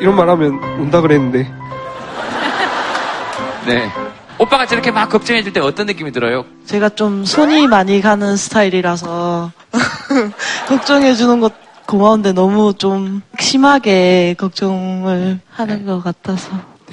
[0.00, 1.50] 이런 말 하면 온다 그랬는데
[3.66, 3.90] 네.
[4.38, 6.44] 오빠가 저렇게 막 걱정해줄 때 어떤 느낌이 들어요?
[6.66, 9.52] 제가 좀 손이 많이 가는 스타일이라서
[10.68, 11.52] 걱정해주는 것
[11.86, 16.48] 고마운데 너무 좀 심하게 걱정을 하는 것 같아서.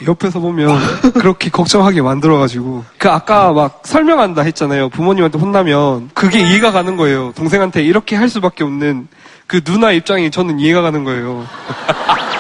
[0.06, 0.78] 옆에서 보면
[1.14, 7.84] 그렇게 걱정하게 만들어가지고 그 아까 막 설명한다 했잖아요 부모님한테 혼나면 그게 이해가 가는 거예요 동생한테
[7.84, 9.08] 이렇게 할 수밖에 없는
[9.46, 11.46] 그 누나 입장이 저는 이해가 가는 거예요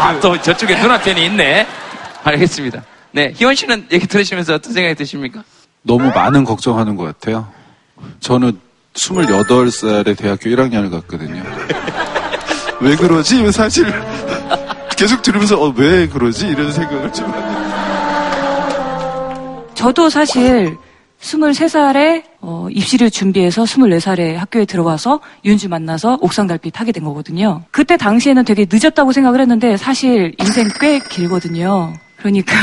[0.00, 1.66] 아, 또 저쪽에 누나 편이 있네.
[2.24, 2.82] 알겠습니다.
[3.12, 3.32] 네.
[3.36, 5.44] 희원 씨는 얘기 들으시면서 어떤 생각이 드십니까?
[5.82, 7.46] 너무 많은 걱정하는 것 같아요.
[8.20, 8.58] 저는
[8.94, 11.42] 28살에 대학교 1학년을 갔거든요.
[12.80, 13.52] 왜 그러지?
[13.52, 13.92] 사실
[14.96, 16.46] 계속 들으면서 어, 왜 그러지?
[16.48, 17.60] 이런 생각을 좀 하는.
[19.74, 20.78] 저도 사실
[21.20, 27.62] 23살에 어, 입시를 준비해서 24살에 학교에 들어와서 윤주 만나서 옥상 달빛 하게 된 거거든요.
[27.70, 31.92] 그때 당시에는 되게 늦었다고 생각을 했는데 사실 인생 꽤 길거든요.
[32.16, 32.54] 그러니까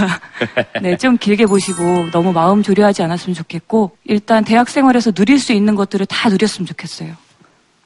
[0.81, 5.75] 네, 좀 길게 보시고 너무 마음 조려하지 않았으면 좋겠고 일단 대학 생활에서 누릴 수 있는
[5.75, 7.13] 것들을 다 누렸으면 좋겠어요.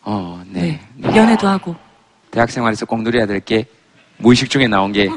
[0.03, 0.79] 어, 네.
[1.03, 1.75] 연애도 하고.
[2.31, 3.65] 대학 생활에서 꼭 누려야 될 게
[4.17, 5.09] 무의식 중에 나온 게,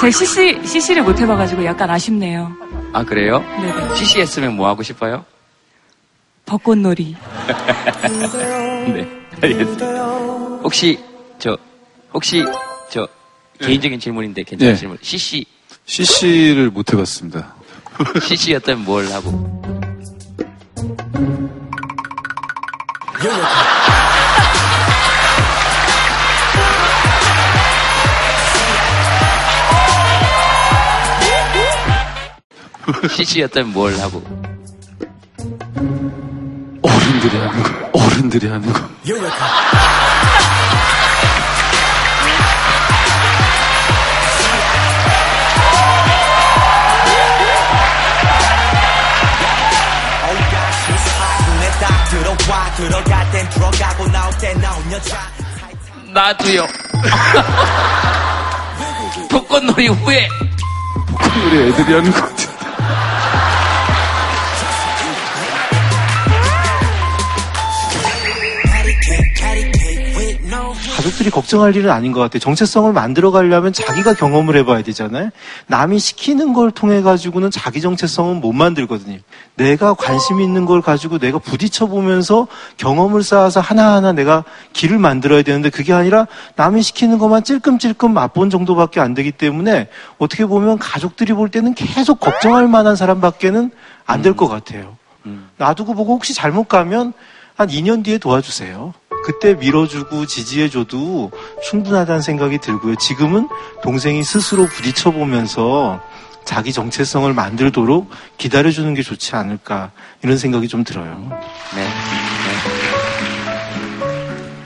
[0.00, 2.50] 제 CC, CC를 못 해봐가지고 약간 아쉽네요.
[2.92, 3.40] 아, 그래요?
[3.60, 3.94] 네네.
[3.96, 5.24] CC 했으면 뭐 하고 싶어요?
[6.44, 7.16] 벚꽃놀이.
[8.92, 9.08] 네.
[9.40, 9.86] 알겠습니다.
[10.62, 10.98] 혹시,
[11.38, 11.56] 저,
[12.12, 12.44] 혹시,
[12.90, 13.08] 저,
[13.58, 14.78] 개인적인 질문인데 괜찮은 네.
[14.78, 14.98] 질문.
[15.00, 15.44] CC,
[15.86, 17.54] CC를 못 해봤습니다.
[18.26, 19.62] CC였다면 뭘 하고?
[33.10, 34.22] CC였다면 뭘 하고?
[36.82, 37.90] 어른들이 하는 거.
[37.92, 38.88] 어른들이 하는 거.
[56.12, 56.66] 나도요.
[59.30, 60.28] 벚꽃놀이 후에
[61.46, 62.51] 우리 애들이 하는 것 같아.
[71.12, 72.40] 가족들이 걱정할 일은 아닌 것 같아요.
[72.40, 75.30] 정체성을 만들어 가려면 자기가 경험을 해봐야 되잖아요.
[75.66, 79.18] 남이 시키는 걸 통해 가지고는 자기 정체성은 못 만들거든요.
[79.56, 82.46] 내가 관심 있는 걸 가지고 내가 부딪혀 보면서
[82.78, 89.00] 경험을 쌓아서 하나하나 내가 길을 만들어야 되는데 그게 아니라 남이 시키는 것만 찔끔찔끔 맛본 정도밖에
[89.00, 89.88] 안 되기 때문에
[90.18, 93.70] 어떻게 보면 가족들이 볼 때는 계속 걱정할 만한 사람밖에는
[94.06, 94.96] 안 될 것 같아요.
[95.58, 97.12] 놔두고 보고 혹시 잘못 가면
[97.54, 98.94] 한 2년 뒤에 도와주세요.
[99.24, 101.30] 그때 밀어주고 지지해줘도
[101.68, 102.96] 충분하다는 생각이 들고요.
[102.96, 103.48] 지금은
[103.82, 106.00] 동생이 스스로 부딪혀보면서
[106.44, 109.92] 자기 정체성을 만들도록 기다려주는 게 좋지 않을까
[110.22, 111.30] 이런 생각이 좀 들어요.
[111.74, 111.86] 네.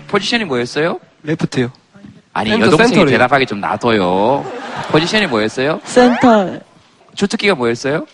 [0.08, 0.98] 포지션이 뭐였어요?
[1.22, 1.70] 레프트요.
[2.32, 3.18] 아니 센터, 여동생이 센터래요.
[3.18, 4.44] 대답하기 좀 놔둬요.
[4.90, 5.80] 포지션이 뭐였어요?
[5.84, 6.58] 센터
[7.14, 8.06] 주특기가 뭐였어요?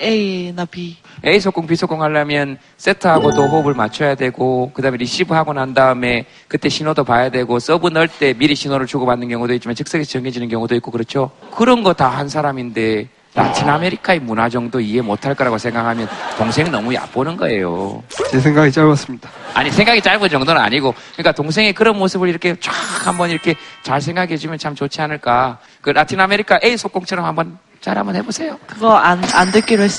[0.00, 0.96] A나 B.
[1.26, 6.68] A 속공, B 속공 하려면 세터하고도 호흡을 맞춰야 되고 그 다음에 리시브하고 난 다음에 그때
[6.68, 10.90] 신호도 봐야 되고 서브 넣을 때 미리 신호를 주고받는 경우도 있지만 즉석에서 정해지는 경우도 있고
[10.92, 11.30] 그렇죠.
[11.56, 16.08] 그런 거 다 한 사람인데 라틴 아메리카의 문화 정도 이해 못할 거라고 생각하면
[16.38, 18.02] 동생 너무 얕보는 거예요.
[18.30, 19.28] 제 생각이 짧았습니다.
[19.52, 22.72] 아니 생각이 짧은 정도는 아니고 그러니까 동생의 그런 모습을 이렇게 쫙
[23.06, 25.58] 한번 이렇게 잘 생각해 주면 참 좋지 않을까.
[25.82, 28.58] 그 라틴 아메리카 A 속공처럼 한번 잘 한번 해보세요.
[28.66, 29.90] 그거 안, 안 듣기로 했,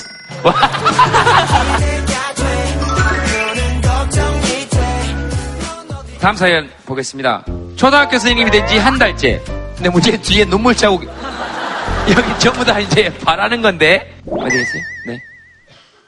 [6.20, 7.44] 다음 사연 보겠습니다.
[7.76, 9.40] 초등학교 선생님이 된 지 한 달째.
[9.76, 11.04] 근데 문제 뒤에 눈물 자국.
[12.10, 14.14] 여기 전부 다 이제 바라는 건데.
[14.30, 14.82] 어디 계세요?
[15.06, 15.22] 네.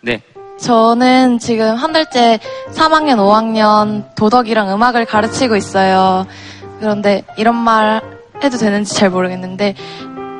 [0.03, 0.23] 네.
[0.59, 2.39] 저는 지금 한 달째
[2.75, 6.27] 3학년, 5학년 도덕이랑 음악을 가르치고 있어요.
[6.81, 8.03] 그런데 이런 말
[8.43, 9.75] 해도 되는지 잘 모르겠는데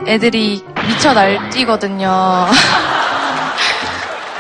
[0.07, 2.09] 애들이 미쳐 날뛰거든요.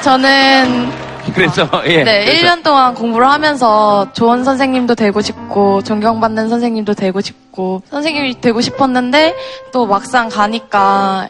[0.02, 0.90] 저는
[1.34, 2.02] 그래서 예.
[2.02, 8.40] 네, 그래서 1년 동안 공부를 하면서 좋은 선생님도 되고 싶고, 존경받는 선생님도 되고 싶고, 선생님이
[8.40, 9.36] 되고 싶었는데,
[9.72, 11.28] 또 막상 가니까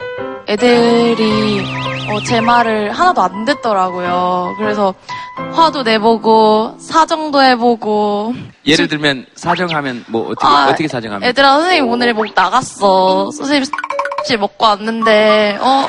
[0.49, 1.65] 애들이
[2.11, 4.55] 어, 제 말을 하나도 안 듣더라고요.
[4.59, 4.95] 그래서
[5.53, 8.35] 화도 내보고, 사정도 해보고,
[8.67, 13.31] 예를 들면 사정하면 뭐 어떻게 아, 어떻게 사정하면 애들아, 선생님 오늘 목 나갔어.
[13.33, 13.65] 선생님
[14.25, 15.87] 씨 먹고 왔는데, 어,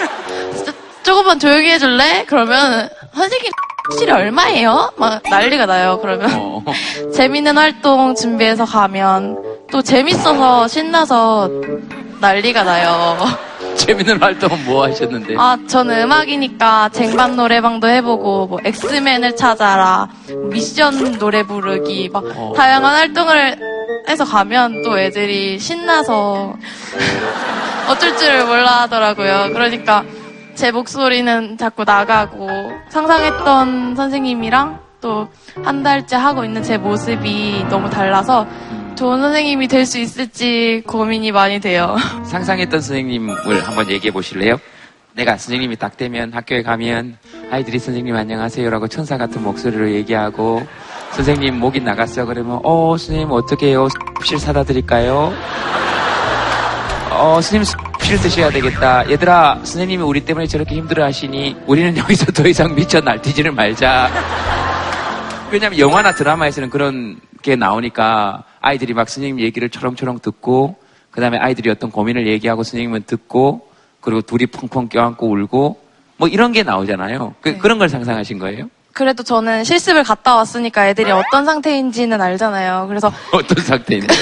[1.04, 2.26] 조금만 조용히 해줄래?
[2.28, 3.52] 그러면, 선생님
[3.98, 4.92] 실이 얼마예요?
[4.98, 6.30] 막 난리가 나요, 그러면.
[6.34, 6.64] 어.
[7.14, 9.38] 재밌는 활동 준비해서 가면,
[9.72, 11.50] 또 재밌어서 신나서
[12.20, 13.18] 난리가 나요.
[13.76, 15.36] 재밌는 활동은 뭐 하셨는데?
[15.38, 20.08] 아, 저는 음악이니까 쟁반 노래방도 해보고, 뭐, 엑스맨을 찾아라,
[20.50, 22.54] 미션 노래 부르기, 막, 어.
[22.56, 23.58] 다양한 활동을
[24.08, 26.56] 해서 가면 또 애들이 신나서
[27.90, 29.50] 어쩔 줄을 몰라 하더라고요.
[29.54, 30.04] 그러니까
[30.62, 32.48] 제 목소리는 자꾸 나가고,
[32.90, 35.28] 상상했던 선생님이랑 또
[35.64, 38.46] 한 달째 하고 있는 제 모습이 너무 달라서
[38.96, 41.96] 좋은 선생님이 될 수 있을지 고민이 많이 돼요.
[42.24, 44.60] 상상했던 선생님을 한번 얘기해 보실래요?
[45.16, 47.18] 내가 선생님이 딱 되면 학교에 가면
[47.50, 50.62] 아이들이 선생님 안녕하세요라고 천사 같은 목소리로 얘기하고
[51.14, 53.88] 선생님 목이 나갔어 그러면 어 선생님 어떻게 해요?
[54.24, 55.34] 실 사다 드릴까요?
[57.10, 57.66] 어 선생님
[58.02, 59.10] 실 드셔야 되겠다.
[59.10, 64.10] 얘들아 선생님이 우리 때문에 저렇게 힘들어 하시니 우리는 여기서 더 이상 미쳐 날뛰지를 말자.
[65.52, 70.76] 왜냐면 영화나 드라마에서는 그런 게 나오니까 아이들이 막 선생님 얘기를 초롱초롱 듣고
[71.10, 73.68] 그 다음에 아이들이 어떤 고민을 얘기하고 선생님은 듣고
[74.00, 75.80] 그리고 둘이 펑펑 껴안고 울고
[76.18, 77.36] 뭐 이런 게 나오잖아요.
[77.42, 78.70] 그, 그런 걸 상상하신 거예요?
[78.94, 82.86] 그래도 저는 실습을 갔다 왔으니까 애들이 어떤 상태인지는 알잖아요.
[82.88, 84.14] 그래서 어떤 상태인데?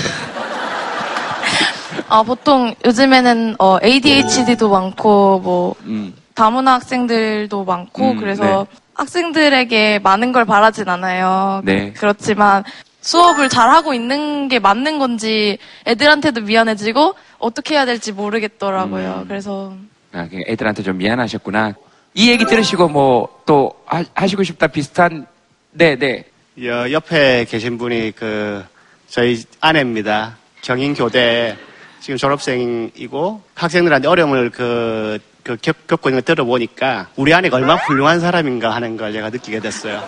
[2.10, 6.14] 아, 보통 요즘에는 어, ADHD도 많고 뭐 음.
[6.34, 11.62] 다문화 학생들도 많고 음, 그래서 학생들에게 많은 걸 바라진 않아요.
[11.64, 11.94] 네.
[11.94, 12.64] 그렇지만
[13.02, 15.58] 수업을 잘 하고 있는 게 맞는 건지
[15.88, 19.26] 애들한테도 미안해지고 어떻게 해야 될지 모르겠더라고요.
[19.28, 19.74] 그래서
[20.12, 21.74] 아, 그 애들한테 좀 미안하셨구나.
[22.16, 23.74] 이 얘기 들으시고 뭐 또
[24.14, 25.26] 하시고 싶다 비슷한
[25.72, 26.24] 네, 네.
[26.64, 28.64] 여, 옆에 계신 분이 그
[29.08, 30.38] 저희 아내입니다.
[30.62, 31.58] 경인 교대
[32.02, 38.20] 지금 졸업생이고 학생들한테 어려움을 그, 그 겪, 겪고 있는 걸 들어보니까 우리 아내가 얼마나 훌륭한
[38.20, 40.02] 사람인가 하는 걸 제가 느끼게 됐어요.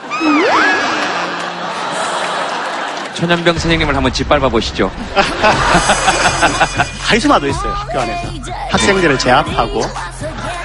[3.16, 4.92] 천연병 선생님을 한번 짓밟아 보시죠.
[7.06, 8.30] 카리스마도 있어요 학교 안에서
[8.72, 9.82] 학생들을 제압하고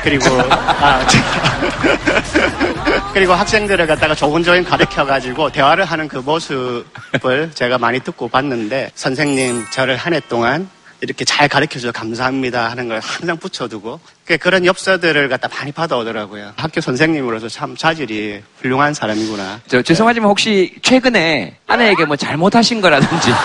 [0.02, 1.04] 그리고 아,
[3.12, 9.66] 그리고 학생들을 갖다가 조근조근 가르쳐 가지고 대화를 하는 그 모습을 제가 많이 듣고 봤는데 선생님
[9.72, 10.70] 저를 한 해 동안
[11.06, 16.52] 이렇게 잘 가르쳐 줘서 감사합니다 하는 걸 항상 붙여두고 그 그런 엽서들을 갖다 많이 받아오더라고요
[16.56, 23.30] 학교 선생님으로서 참 자질이 훌륭한 사람이구나 저 죄송하지만 혹시 최근에 아내에게 뭐 잘못하신 거라든지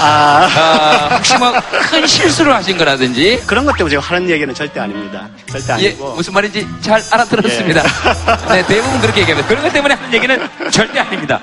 [0.00, 1.52] 아, 혹시 뭐
[1.90, 5.28] 큰 실수를 하신 거라든지 그런 것 때문에 제가 하는 얘기는 절대 아닙니다.
[5.50, 6.14] 절대 예, 아니고.
[6.14, 7.82] 무슨 말인지 잘 알아들었습니다.
[8.48, 9.48] 네, 대부분 그렇게 얘기합니다.
[9.48, 11.40] 그런 것 때문에 하는 얘기는 절대 아닙니다.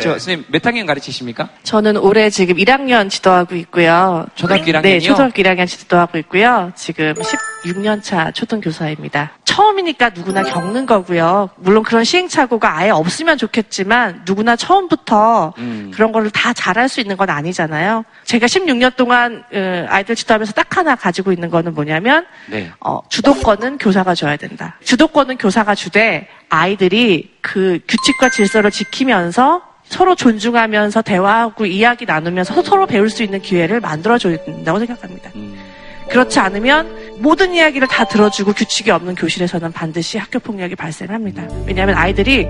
[0.00, 1.48] 저 선생님 몇 학년 가르치십니까?
[1.62, 4.26] 저는 올해 지금 1학년 지도하고 있고요.
[4.34, 4.82] 초등학교 1학년이요?
[4.82, 6.72] 네, 초등학교 1학년 지도하고 있고요.
[6.74, 9.32] 지금 16년 차 초등교사입니다.
[9.44, 11.50] 처음이니까 누구나 겪는 거고요.
[11.56, 15.90] 물론 그런 시행착오가 아예 없으면 좋겠지만 누구나 처음부터 음.
[15.92, 18.04] 그런 거를 다 잘할 수 있는 건 아니잖아요.
[18.24, 22.70] 제가 16년 동안 어, 아이들 지도하면서 딱 하나 가지고 있는 거는 뭐냐면 네.
[22.80, 24.78] 어, 주도권은 교사가 줘야 된다.
[24.84, 33.10] 주도권은 교사가 주되 아이들이 그 규칙과 질서를 지키면서 서로 존중하면서 대화하고 이야기 나누면서 서로 배울
[33.10, 35.30] 수 있는 기회를 만들어줘야 된다고 생각합니다.
[36.08, 41.42] 그렇지 않으면 모든 이야기를 다 들어주고 규칙이 없는 교실에서는 반드시 학교 폭력이 발생합니다.
[41.66, 42.46] 왜냐하면 아이들이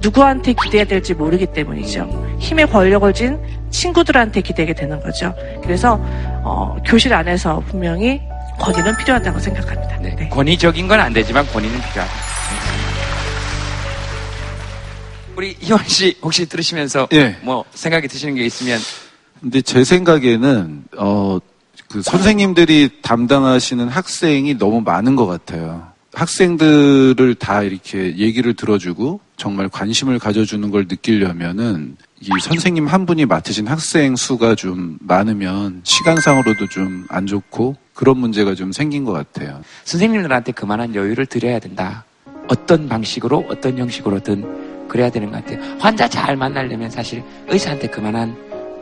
[0.00, 2.36] 누구한테 기대야 될지 모르기 때문이죠.
[2.38, 5.34] 힘의 권력을 쥔 친구들한테 기대게 되는 거죠.
[5.62, 5.98] 그래서
[6.44, 8.20] 어, 교실 안에서 분명히
[8.60, 9.96] 권위는 필요하다고 생각합니다.
[9.98, 10.28] 네.
[10.28, 12.12] 권위적인 건 안 되지만 권위는 필요하다.
[15.40, 17.38] 우리 희원 씨 혹시 들으시면서 예.
[17.42, 18.78] 뭐 생각이 드시는 게 있으면
[19.40, 21.38] 근데 제 생각에는 어,
[21.88, 25.88] 그 선생님들이 담당하시는 학생이 너무 많은 것 같아요.
[26.12, 33.66] 학생들을 다 이렇게 얘기를 들어주고 정말 관심을 가져주는 걸 느끼려면은 이 선생님 한 분이 맡으신
[33.66, 39.62] 학생 수가 좀 많으면 시간상으로도 좀 안 좋고 그런 문제가 좀 생긴 것 같아요.
[39.84, 42.04] 선생님들한테 그만한 여유를 드려야 된다.
[42.48, 45.76] 어떤 방식으로 어떤 형식으로든 그래야 되는 것 같아요.
[45.78, 48.36] 환자 잘 만나려면 사실 의사한테 그만한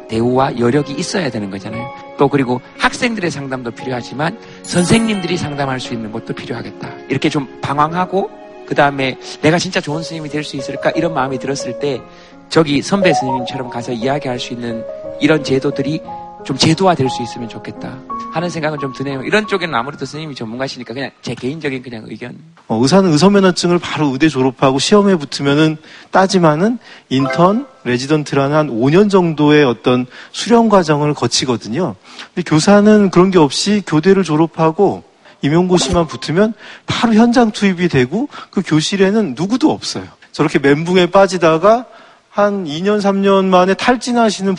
[0.08, 1.86] 대우와 여력이 있어야 되는 거잖아요.
[2.16, 6.88] 또 그리고 학생들의 상담도 필요하지만 선생님들이 상담할 수 있는 것도 필요하겠다.
[7.10, 8.30] 이렇게 좀 방황하고
[8.66, 12.00] 그 다음에 내가 진짜 좋은 스님이 될 수 있을까 이런 마음이 들었을 때
[12.48, 14.82] 저기 선배 스님처럼 가서 이야기할 수 있는
[15.20, 16.00] 이런 제도들이
[16.48, 17.98] 좀 제도화 될 수 있으면 좋겠다
[18.32, 19.22] 하는 생각은 좀 드네요.
[19.22, 22.38] 이런 쪽에는 아무래도 스님이 전문가시니까 그냥 제 개인적인 그냥 의견.
[22.68, 25.76] 어, 의사는 의사면허증을 바로 의대 졸업하고 시험에 붙으면은
[26.10, 26.78] 따지만은
[27.10, 31.96] 인턴, 레지던트라는 한 5년 정도의 어떤 수련 과정을 거치거든요.
[32.34, 35.02] 근데 교사는 그런 게 없이 교대를 졸업하고
[35.42, 36.54] 임용고시만 붙으면
[36.86, 40.04] 바로 현장 투입이 되고 그 교실에는 누구도 없어요.
[40.32, 41.84] 저렇게 멘붕에 빠지다가
[42.30, 44.56] 한 2년, 3년 만에 탈진하시는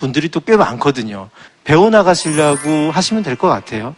[0.00, 1.28] 분들이 또 꽤 많거든요.
[1.64, 3.94] 배워나가시려고 하시면 될 것 같아요.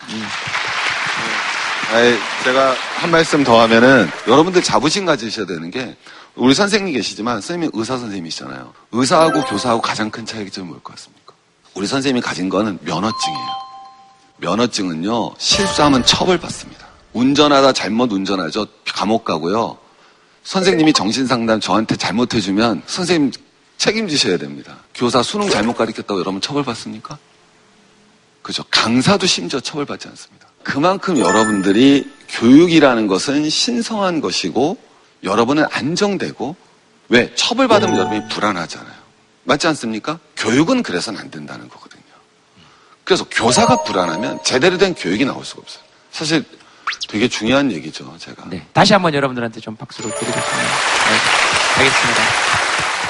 [1.94, 5.96] 아이, 제가 한 말씀 더 하면은 여러분들 자부심 가지셔야 되는 게
[6.34, 8.72] 우리 선생님 계시지만 선생님이 의사 선생님이시잖아요.
[8.92, 11.34] 의사하고 교사하고 가장 큰 차이점이 뭘 것 같습니까?
[11.74, 13.48] 우리 선생님이 가진 거는 면허증이에요.
[14.38, 16.86] 면허증은요, 실수하면 처벌받습니다.
[17.12, 18.66] 운전하다 잘못 운전하죠.
[18.94, 19.76] 감옥 가고요.
[20.44, 23.32] 선생님이 정신상담 저한테 잘못해주면 선생님
[23.82, 24.78] 책임지셔야 됩니다.
[24.94, 27.18] 교사 수능 잘못 가르쳤다고 여러분 처벌받습니까?
[28.40, 28.62] 그죠.
[28.70, 30.46] 강사도 심지어 처벌받지 않습니다.
[30.62, 34.78] 그만큼 여러분들이 교육이라는 것은 신성한 것이고
[35.24, 36.54] 여러분은 안정되고
[37.08, 37.34] 왜?
[37.34, 39.02] 처벌받으면 여러분이 불안하잖아요.
[39.44, 40.20] 맞지 않습니까?
[40.36, 42.02] 교육은 그래서는 안 된다는 거거든요.
[43.02, 45.82] 그래서 교사가 불안하면 제대로 된 교육이 나올 수가 없어요.
[46.12, 46.44] 사실
[47.08, 48.44] 되게 중요한 얘기죠, 제가.
[48.48, 48.64] 네.
[48.72, 50.56] 다시 한번 여러분들한테 좀 박수를 드리겠습니다.
[50.56, 51.78] 네.
[51.78, 52.22] 알겠습니다.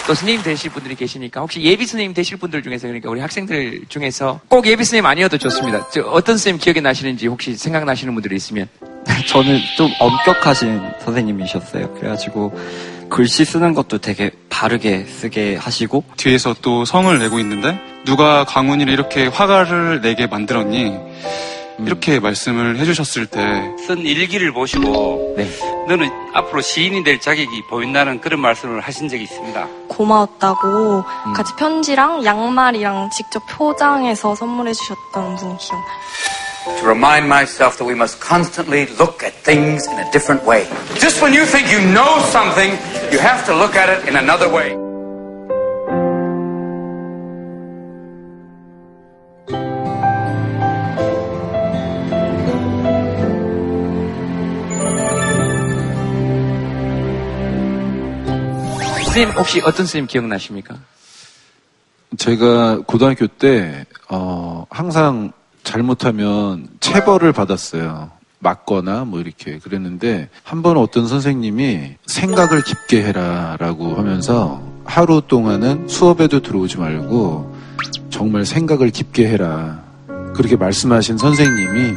[0.06, 4.40] 또 스님 되실 분들이 계시니까 혹시 예비 스님 되실 분들 중에서 그러니까 우리 학생들 중에서
[4.48, 5.88] 꼭 예비 스님 아니어도 좋습니다.
[5.90, 8.68] 저 어떤 스님 기억에 나시는지 혹시 생각나시는 분들이 있으면
[9.28, 11.94] 저는 좀 엄격하신 선생님이셨어요.
[11.94, 12.52] 그래가지고
[13.08, 19.26] 글씨 쓰는 것도 되게 바르게 쓰게 하시고 뒤에서 또 성을 내고 있는데 누가 강훈이를 이렇게
[19.26, 20.98] 화가를 내게 만들었니?
[21.86, 23.40] 이렇게 말씀을 해주셨을 때
[23.86, 25.36] 쓴 일기를 보시고
[25.88, 29.66] 너는 앞으로 시인이 될 자격이 보인다는 그런 말씀을 하신 적이 있습니다.
[29.88, 31.04] 고마웠다고
[31.34, 35.92] 같이 편지랑 양말이랑 직접 포장해서 선물해 주셨던 분이 기억나요.
[36.78, 40.64] To remind myself that we must constantly look at things in a different way.
[40.94, 42.78] Just when you think you know something,
[43.10, 44.78] you have to look at it in another way.
[59.12, 60.76] 스님 혹시 어떤 스님 기억나십니까?
[62.18, 65.32] 제가 고등학교 때, 어, 항상
[65.62, 68.10] 잘못하면 체벌을 받았어요.
[68.40, 75.86] 맞거나 뭐 이렇게 그랬는데 한 번 어떤 선생님이 생각을 깊게 해라 라고 하면서 하루 동안은
[75.88, 77.54] 수업에도 들어오지 말고
[78.10, 79.80] 정말 생각을 깊게 해라
[80.34, 81.94] 그렇게 말씀하신 선생님이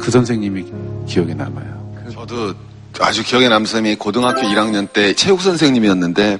[0.00, 0.64] 그 선생님이
[1.06, 1.94] 기억에 남아요.
[2.12, 2.54] 저도
[3.00, 6.38] 아주 기억에 남는 선생님이 고등학교 1학년 때 체육 선생님이었는데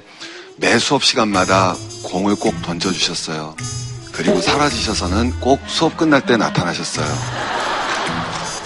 [0.57, 3.55] 매 수업 시간마다 공을 꼭 던져주셨어요.
[4.13, 7.05] 그리고 사라지셔서는 꼭 수업 끝날 때 나타나셨어요.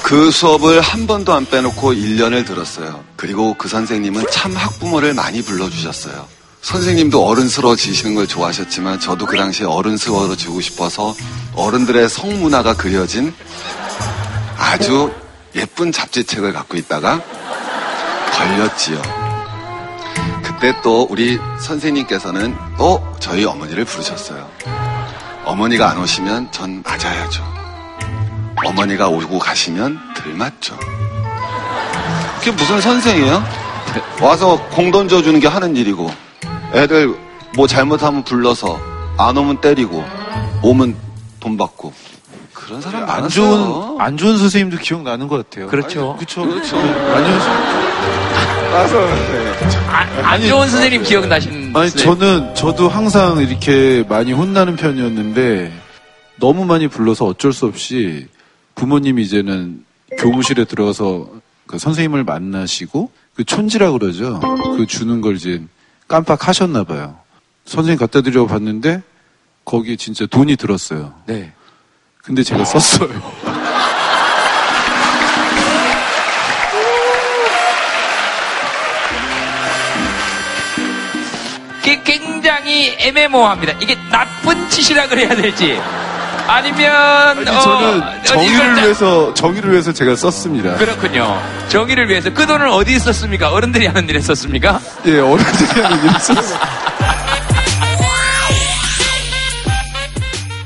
[0.04, 3.04] 그 수업을 한 번도 안 빼놓고 1년을 들었어요.
[3.16, 6.28] 그리고 그 선생님은 참 학부모를 많이 불러주셨어요.
[6.62, 11.16] 선생님도 어른스러워지시는 걸 좋아하셨지만 저도 그 당시에 어른스러워지고 싶어서
[11.56, 13.34] 어른들의 성문화가 그려진
[14.58, 15.12] 아주
[15.56, 17.22] 예쁜 잡지책을 갖고 있다가
[18.32, 19.02] 걸렸지요.
[20.44, 24.48] 그때 또 우리 선생님께서는 또 저희 어머니를 부르셨어요.
[25.46, 27.44] 어머니가 안 오시면 전 맞아야죠.
[28.66, 30.78] 어머니가 오고 가시면 들 맞죠.
[32.40, 33.44] 그게 무슨 선생이에요?
[34.22, 36.12] 와서 공 던져주는 게 하는 일이고
[36.74, 37.16] 애들
[37.56, 38.80] 뭐 잘못하면 불러서
[39.18, 40.04] 안 오면 때리고
[40.62, 40.96] 오면
[41.40, 41.94] 돈 받고
[42.54, 43.24] 그런 사람 많았어요.
[43.24, 45.68] 안 좋은 안 좋은 선생님도 기억나는 것 같아요.
[45.68, 46.16] 그렇죠.
[46.18, 46.46] 그렇죠.
[46.46, 46.78] 그렇죠.
[46.78, 47.89] 안 좋은
[48.72, 49.00] 따서
[50.24, 52.20] 안 좋은 선생님 기억나시는 아니 선생님?
[52.20, 55.72] 저는 저도 항상 이렇게 많이 혼나는 편이었는데
[56.40, 58.28] 너무 많이 불러서 어쩔 수 없이
[58.76, 59.84] 부모님이 이제는
[60.18, 61.30] 교무실에 들어가서
[61.68, 64.40] 그 선생님을 만나시고 그 촌지라 그러죠.
[64.78, 65.62] 그 주는 걸 이제
[66.08, 67.18] 깜빡하셨나 봐요.
[67.66, 69.02] 선생님 갖다 드려 봤는데
[69.66, 71.14] 거기 진짜 돈이 들었어요.
[71.26, 71.52] 네.
[72.24, 73.10] 근데 제가 썼어요.
[82.80, 83.74] 굉장히 애매모호합니다.
[83.82, 85.80] 이게 나쁜 짓이라 그래야 될지
[86.48, 86.92] 아니면
[87.38, 90.76] 아니, 저는 어, 정의를 이걸 다- 위해서 정의를 위해서 제가 썼습니다.
[90.78, 91.40] 그렇군요.
[91.68, 93.52] 정의를 위해서 그 돈을 어디에 썼습니까?
[93.52, 94.80] 어른들이 하는 일에 썼습니까?
[95.06, 96.60] 예, 어른들이 하는 일을 썼어요.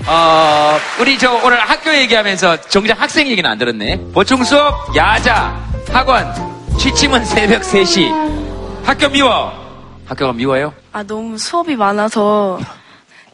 [0.05, 3.99] 어, 우리 저 오늘 학교 얘기하면서 정작 학생 얘기는 안 들었네.
[4.13, 5.57] 보충 수업, 야자,
[5.91, 6.31] 학원,
[6.77, 8.85] 취침은 새벽 3시.
[8.85, 9.62] 학교 미워.
[10.05, 10.73] 학교가 미워요?
[10.91, 12.59] 아, 너무 수업이 많아서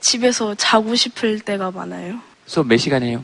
[0.02, 2.16] 집에서 자고 싶을 때가 많아요.
[2.46, 3.24] 수업 몇 시간이에요?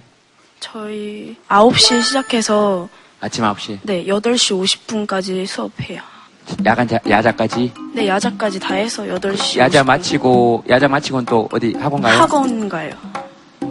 [0.60, 2.90] 저희 9시에 시작해서
[3.22, 3.80] 아침 9시.
[3.84, 6.02] 네, 8시 50분까지 수업해요.
[6.66, 7.74] 야간 자, 야자까지.
[7.94, 9.58] 네, 야자까지 다 해서 8시.
[9.60, 12.20] 야자 마치고, 야자 마치고는 또 어디 학원 가요?
[12.20, 12.92] 학원 가요.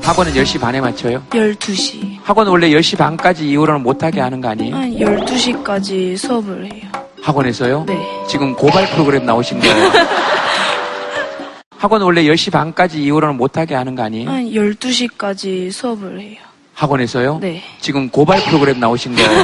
[0.02, 1.22] 학원은 10시 반에 마쳐요?
[1.30, 2.18] 12시.
[2.24, 4.74] 학원 원래 10시 반까지 이후로는 못하게 하는 거 아니에요?
[4.74, 6.90] 한 12시까지 수업을 해요.
[7.24, 7.84] 학원에서요?
[7.86, 8.24] 네.
[8.28, 9.92] 지금 고발 프로그램 나오신 거예요?
[11.78, 14.28] 학원 원래 10시 반까지 이후로는 못하게 하는 거 아니에요?
[14.30, 16.36] 한 12시까지 수업을 해요.
[16.74, 17.38] 학원에서요?
[17.40, 17.62] 네.
[17.80, 19.30] 지금 고발 프로그램 나오신 거예요?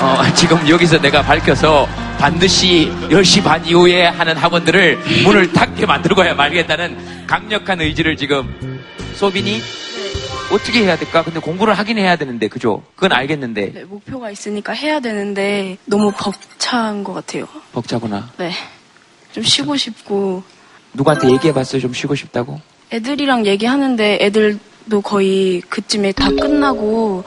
[0.00, 1.88] 어, 지금 여기서 내가 밝혀서
[2.18, 8.82] 반드시 10시 반 이후에 하는 학원들을 문을 닫게 만들고야 말겠다는 강력한 의지를 지금
[9.14, 9.62] 소빈이
[10.54, 11.22] 어떻게 해야 될까?
[11.24, 12.82] 근데 공부를 하긴 해야 되는데, 그죠?
[12.94, 13.72] 그건 알겠는데.
[13.72, 17.46] 네, 목표가 있으니까 해야 되는데 너무 벅찬 것 같아요.
[17.72, 18.30] 벅차구나.
[18.38, 18.52] 네.
[19.32, 20.44] 좀 쉬고 싶고
[20.92, 21.80] 누구한테 얘기해봤어요?
[21.82, 22.60] 좀 쉬고 싶다고?
[22.92, 27.24] 애들이랑 얘기하는데 애들도 거의 그쯤에 다 끝나고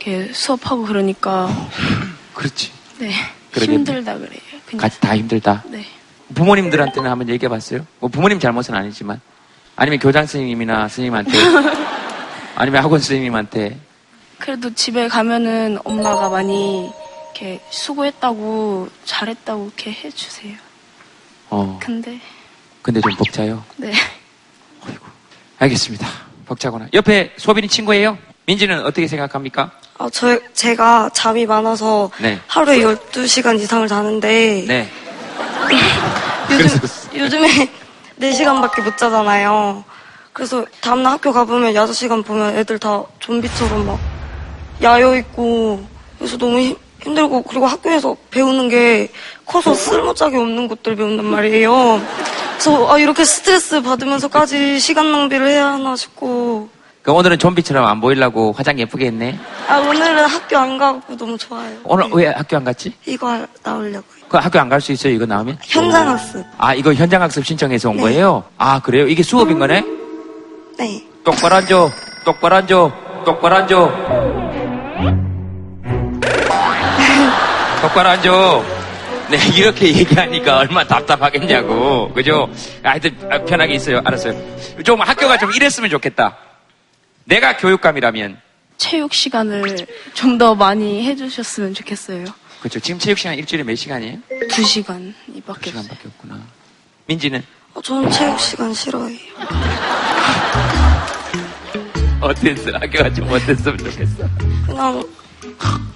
[0.00, 1.48] 이렇게 수업하고 그러니까
[2.34, 2.72] 그렇지.
[2.98, 3.12] 네
[3.52, 3.76] 그러겠네.
[3.76, 4.40] 힘들다 그래요.
[4.66, 5.62] 그냥 같이 다 힘들다.
[5.68, 5.84] 네.
[6.34, 7.86] 부모님들한테는 한번 얘기해봤어요?
[8.00, 9.20] 뭐 부모님 잘못은 아니지만.
[9.76, 11.30] 아니면 교장 선생님이나 스님한테.
[12.56, 13.78] 아니면 학원 선생님한테.
[14.38, 16.90] 그래도 집에 가면은 엄마가 많이
[17.34, 20.54] 이렇게 수고했다고 잘했다고 이렇게 해주세요.
[21.50, 21.78] 어.
[21.82, 22.20] 근데
[22.82, 23.64] 근데 좀 벅차요.
[23.76, 23.92] 네
[25.58, 26.06] 알겠습니다.
[26.46, 26.88] 벅차구나.
[26.92, 28.18] 옆에 소빈이 친구예요?
[28.46, 29.70] 민지는 어떻게 생각합니까?
[29.96, 32.38] 아, 어, 저, 제가 잠이 많아서 네.
[32.46, 34.90] 하루에 12시간 이상을 자는데 네.
[36.50, 36.80] 요즘,
[37.16, 37.70] 요즘에
[38.20, 39.84] 4시간밖에 못 자잖아요.
[40.34, 43.98] 그래서 다음날 학교 가보면 6시간 보면 애들 다 좀비처럼 막
[44.82, 45.80] 야여 있고
[46.18, 49.10] 그래서 너무 힘, 힘들고 그리고 학교에서 배우는 게
[49.46, 52.02] 커서 쓸모짝이 없는 것들 배운단 말이에요.
[52.54, 56.68] 그래서 아, 이렇게 스트레스 받으면서까지 시간 낭비를 해야 하나 싶고
[57.02, 59.38] 그 오늘은 좀비처럼 안 보이려고 화장 예쁘게 했네.
[59.68, 61.76] 아 오늘은 학교 안 가고 너무 좋아요.
[61.84, 62.92] 오늘 왜 학교 안 갔지?
[63.06, 65.12] 이거 할- 나오려고 그 학교 안 갈 수 있어요?
[65.12, 65.58] 이거 나오면?
[65.62, 66.44] 현장 학습.
[66.58, 68.02] 아, 이거 현장 학습 신청해서 온 네.
[68.02, 68.42] 거예요?
[68.58, 69.06] 아, 그래요?
[69.06, 69.84] 이게 수업인 거네?
[70.78, 71.04] 네.
[71.24, 71.90] 똑바로 앉아.
[72.24, 73.24] 똑바로 앉아.
[73.24, 73.74] 똑바로 앉아.
[77.82, 78.30] 똑바로 앉아.
[79.30, 82.12] 네, 이렇게 얘기하니까 얼마나 답답하겠냐고.
[82.12, 82.48] 그죠?
[82.82, 84.00] 하여튼 아, 편하게 있어요.
[84.04, 84.34] 알았어요.
[84.84, 86.36] 좀 학교가 좀 이랬으면 좋겠다.
[87.24, 88.38] 내가 교육감이라면.
[88.76, 92.24] 체육 시간을 좀 더 많이 해주셨으면 좋겠어요.
[92.60, 92.80] 그렇죠.
[92.80, 94.18] 지금 체육 시간 일주일에 몇 시간이에요?
[94.50, 95.82] 두 시간 이밖에 없어요.
[95.82, 96.40] 시간밖에 없구나.
[97.06, 97.44] 민지는 어,
[97.82, 99.18] 저는 체육 시간 싫어해요.
[102.20, 102.70] 어땠어?
[102.80, 104.24] 학교가 좀 어땠으면 좋겠어.
[104.66, 105.04] 그냥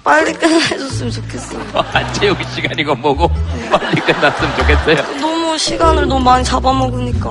[0.03, 1.65] 빨리 끝내줬으면 좋겠어 요.
[1.73, 3.31] 아, 체육 시간이고 뭐고
[3.71, 5.19] 빨리 끝났으면 좋겠어요.
[5.19, 7.27] 너무 시간을 너무 많이 잡아먹으니까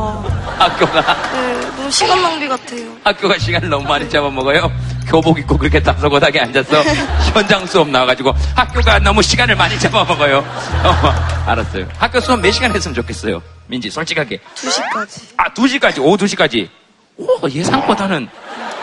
[0.59, 2.81] 학교가 네, 너무 시간 낭비 같아요.
[3.05, 4.71] 학교가 시간을 너무 많이 잡아먹어요.
[5.07, 6.83] 교복 입고 그렇게 답석고닥에 앉아서
[7.33, 10.39] 현장 수업 나와가지고 학교가 너무 시간을 많이 잡아먹어요.
[10.39, 11.15] 어,
[11.47, 11.89] 알았어요.
[11.99, 13.41] 학교 수업 몇 시간 했으면 좋겠어요.
[13.69, 14.41] 민지 솔직하게.
[14.55, 15.23] 2시까지.
[15.37, 16.69] 아 2시까지 오후 2시까지.
[17.17, 18.29] 오 예상보다는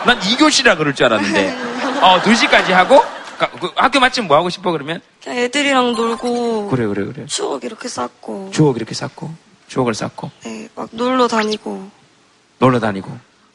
[0.04, 1.56] 난 2교시라 그럴 줄 알았는데
[2.02, 3.02] 어 2시까지 하고
[3.38, 5.00] 가- 그 학교 마치면 뭐 하고 싶어 그러면?
[5.26, 7.26] 그냥 애들이랑 놀고 그래 그래 그래.
[7.26, 9.28] 추억 이렇게 쌓고 추억 이렇게 쌓고
[9.66, 11.90] 추억을 쌓고 네, 막 놀러 다니고
[12.60, 13.10] 놀러 다니고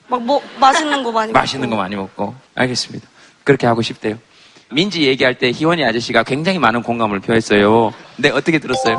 [0.09, 3.07] 막 뭐 맛있는 거 많이 맛있는 거 많이 먹고 알겠습니다.
[3.45, 4.17] 그렇게 하고 싶대요.
[4.69, 7.93] 민지 얘기할 때 희원이 아저씨가 굉장히 많은 공감을 표했어요.
[8.17, 8.97] 네 어떻게 들었어요?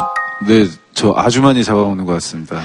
[0.48, 2.62] 네, 저 아주 많이 잡아먹는 것 같습니다.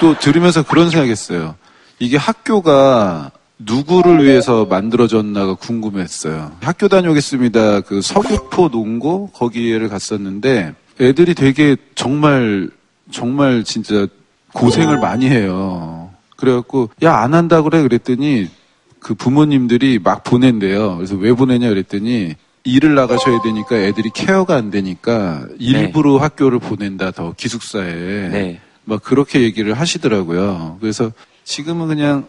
[0.00, 1.54] 또 들으면서 그런 생각했어요.
[2.00, 6.52] 이게 학교가 누구를 위해서 만들어졌나가 궁금했어요.
[6.60, 7.82] 학교 다녀오겠습니다.
[7.82, 12.68] 그 서귀포 농고 거기를 갔었는데 애들이 되게 정말
[13.10, 14.06] 정말 진짜
[14.52, 16.10] 고생을 많이 해요.
[16.36, 18.48] 그래갖고 야 안 한다 그래 그랬더니
[18.98, 20.96] 그 부모님들이 막 보낸대요.
[20.96, 22.34] 그래서 왜 보내냐 그랬더니
[22.64, 27.92] 일을 나가셔야 되니까 애들이 케어가 안 되니까 일부러 학교를 보낸다 더 기숙사에
[28.28, 28.60] 네.
[28.84, 30.78] 막 그렇게 얘기를 하시더라고요.
[30.80, 31.12] 그래서
[31.44, 32.26] 지금은 그냥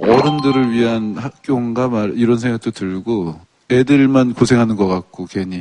[0.00, 3.40] 어른들을 위한 학교인가 말 이런 생각도 들고
[3.70, 5.60] 애들만 고생하는 것 같고 괜히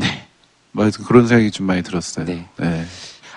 [0.72, 2.26] 막 그런 생각이 좀 많이 들었어요.
[2.26, 2.86] 네.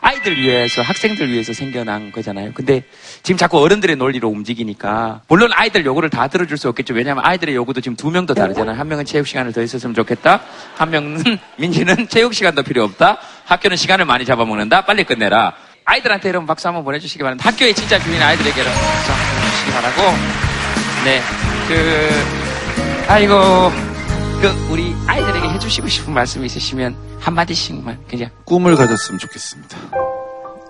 [0.00, 2.52] 아이들 위해서 학생들 위해서 생겨난 거잖아요.
[2.54, 2.82] 근데
[3.22, 6.94] 지금 자꾸 어른들의 논리로 움직이니까 물론 아이들 요구를 다 들어줄 수 없겠죠.
[6.94, 8.76] 왜냐하면 아이들의 요구도 지금 두 명도 다르잖아요.
[8.78, 10.40] 한 명은 체육 시간을 더 있었으면 좋겠다.
[10.76, 11.22] 한 명은
[11.58, 13.18] 민지는 체육 시간도 필요 없다.
[13.44, 14.84] 학교는 시간을 많이 잡아먹는다.
[14.84, 15.54] 빨리 끝내라.
[15.84, 17.48] 아이들한테 여러분 박수 한번 보내주시기 바랍니다.
[17.48, 20.57] 학교에 진짜 주인 아이들에게 여러분 박수 한번 보내주시기 바라고.
[21.04, 21.20] 네,
[21.68, 23.34] 그 아이고
[24.40, 29.76] 그 우리 아이들에게 해주시고 싶은 말씀 있으시면 한 마디씩만 그냥 꿈을 가졌으면 좋겠습니다.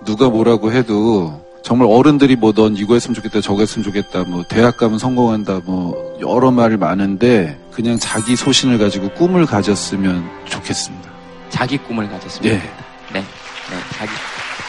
[0.05, 4.77] 누가 뭐라고 해도 정말 어른들이 뭐 넌 이거 했으면 좋겠다 저거 했으면 좋겠다 뭐 대학
[4.77, 11.09] 가면 성공한다 뭐 여러 말이 많은데 그냥 자기 소신을 가지고 꿈을 가졌으면 좋겠습니다.
[11.49, 12.57] 자기 꿈을 가졌으면 예.
[12.59, 12.75] 좋겠다.
[13.13, 14.11] 네, 네, 자기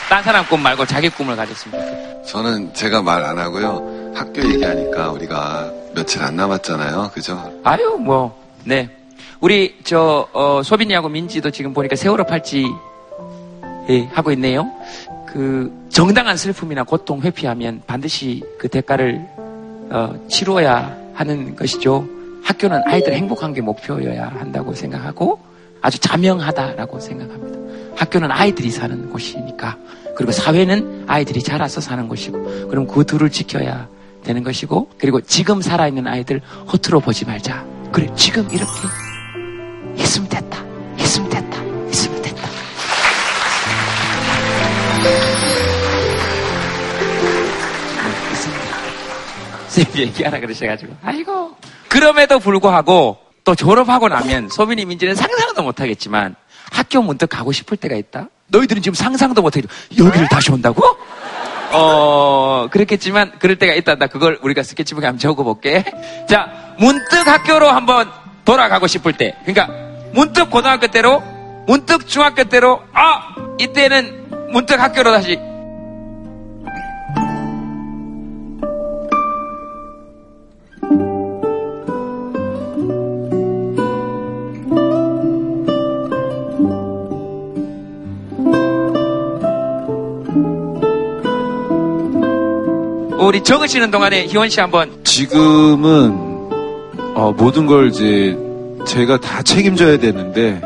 [0.09, 2.23] 딴 사람 꿈 말고 자기 꿈을 가졌으면 좋겠다.
[2.25, 4.00] 저는 제가 말 안 하고요.
[4.15, 7.11] 학교 얘기하니까 우리가 며칠 안 남았잖아요.
[7.13, 7.53] 그죠?
[7.65, 8.89] 아유 뭐 네.
[9.41, 12.67] 우리 저 어, 소빈이하고 민지도 지금 보니까 세월호 팔찌
[13.89, 14.71] 예, 하고 있네요.
[15.27, 19.27] 그 정당한 슬픔이나 고통 회피하면 반드시 그 대가를
[19.91, 22.07] 어, 치루어야 하는 것이죠.
[22.43, 25.41] 학교는 아이들 행복한 게 목표여야 한다고 생각하고
[25.81, 27.59] 아주 자명하다라고 생각합니다.
[27.97, 29.77] 학교는 아이들이 사는 곳이니까
[30.17, 33.89] 그리고 사회는 아이들이 자라서 사는 곳이고 그럼 그 둘을 지켜야
[34.23, 36.41] 되는 것이고 그리고 지금 살아있는 아이들
[36.73, 37.65] 허투루 보지 말자.
[37.93, 38.73] 그래 지금 이렇게
[39.99, 40.65] 했으면 됐다.
[40.99, 41.61] 했으면 됐다.
[41.89, 42.43] 했으면 됐다.
[47.97, 48.77] 네, 있습니다.
[49.69, 51.57] 선생님 얘기하라 그러셔가지고 아이고
[51.89, 56.37] 그럼에도 불구하고 또 졸업하고 나면 소민이 민지는 상상도 못하겠지만
[56.71, 58.29] 학교 문득 가고 싶을 때가 있다.
[58.49, 59.69] 너희들은 지금 상상도 못하겠
[59.99, 60.83] 여기를 다시 온다고?
[61.73, 63.97] 어 그렇겠지만 그럴 때가 있다.
[63.97, 65.85] 나 그걸 우리가 스케치북에 한번 적어볼게.
[66.29, 68.11] 자 문득 학교로 한번
[68.45, 69.69] 돌아가고 싶을 때, 그러니까
[70.13, 71.23] 문득 고등학교 때로,
[71.67, 75.39] 문득 중학교 때로, 아 이때는 문득 학교로 다시
[93.21, 96.11] 우리 적으시는 동안에 희원 씨 한번 지금은
[97.15, 98.37] 어, 모든 걸 이제
[98.87, 100.61] 제가 다 책임져야 되는데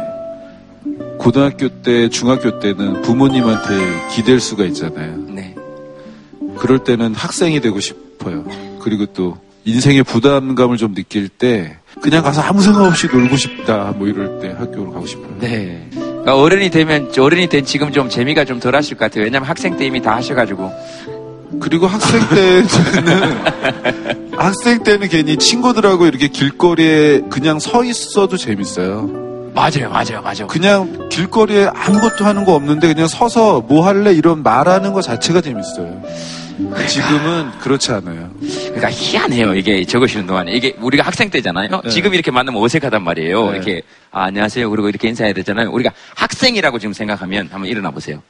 [1.19, 3.75] 고등학교 때, 중학교 때는 부모님한테
[4.15, 5.17] 기댈 수가 있잖아요.
[5.29, 5.55] 네.
[6.57, 8.45] 그럴 때는 학생이 되고 싶어요.
[8.81, 14.07] 그리고 또 인생의 부담감을 좀 느낄 때 그냥 가서 아무 생각 없이 놀고 싶다 뭐
[14.07, 15.39] 이럴 때 학교로 가고 싶어요.
[15.41, 15.89] 네.
[15.93, 19.25] 그러니까 어른이 되면 어른이 된 지금 좀 재미가 좀 덜 하실 것 같아요.
[19.25, 20.71] 왜냐면 학생 때 이미 다 하셔가지고.
[21.61, 23.45] 그리고 학생 때는
[24.37, 29.23] 학생 때는 괜히 친구들하고 이렇게 길거리에 그냥 서 있어도 재밌어요.
[29.55, 30.47] 맞아요, 맞아요, 맞아요.
[30.49, 36.03] 그냥 길거리에 아무것도 하는 거 없는데 그냥 서서 뭐 할래 이런 말하는 거 자체가 재밌어요.
[36.89, 38.31] 지금은 그렇지 않아요.
[38.41, 39.55] 그러니까 희한해요.
[39.55, 41.83] 이게 적으시는 동안에 이게 우리가 학생 때잖아요.
[41.85, 41.91] 네.
[41.91, 43.51] 지금 이렇게 만나면 어색하단 말이에요.
[43.51, 43.57] 네.
[43.57, 44.69] 이렇게 아, 안녕하세요.
[44.71, 45.71] 그리고 이렇게 인사해야 되잖아요.
[45.71, 48.23] 우리가 학생이라고 지금 생각하면 한번 일어나 보세요.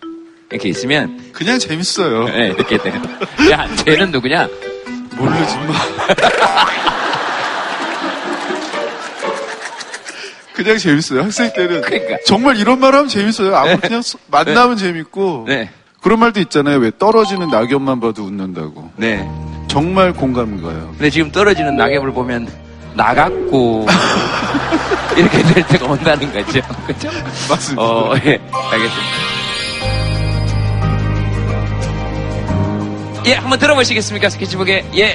[0.50, 2.24] 이렇게 있으면 그냥 재밌어요.
[2.28, 2.94] 네, 이렇게 돼요.
[3.50, 4.48] 야, 쟤는 누구냐?
[5.16, 5.74] 모르지 마.
[10.54, 11.22] 그냥 재밌어요.
[11.22, 12.16] 학생 때는 그러니까.
[12.26, 13.54] 정말 이런 말 하면 재밌어요.
[13.56, 15.68] 아무 그냥 소- 만나면 재밌고 네.
[16.00, 16.78] 그런 말도 있잖아요.
[16.78, 18.90] 왜 떨어지는 낙엽만 봐도 웃는다고.
[18.96, 19.28] 네.
[19.66, 20.90] 정말 공감 가요.
[20.92, 22.46] 근데 지금 떨어지는 낙엽을 보면
[22.94, 23.86] 나갔고
[25.16, 26.60] 이렇게 될 때가 온다는 거죠.
[26.86, 27.10] 그죠?
[27.48, 27.82] 맞습니다.
[27.82, 28.40] 어, 예.
[28.70, 29.43] 알겠습니다.
[33.26, 34.28] 예, 한번 들어보시겠습니까?
[34.28, 34.84] 스케치북에.
[34.96, 35.14] 예.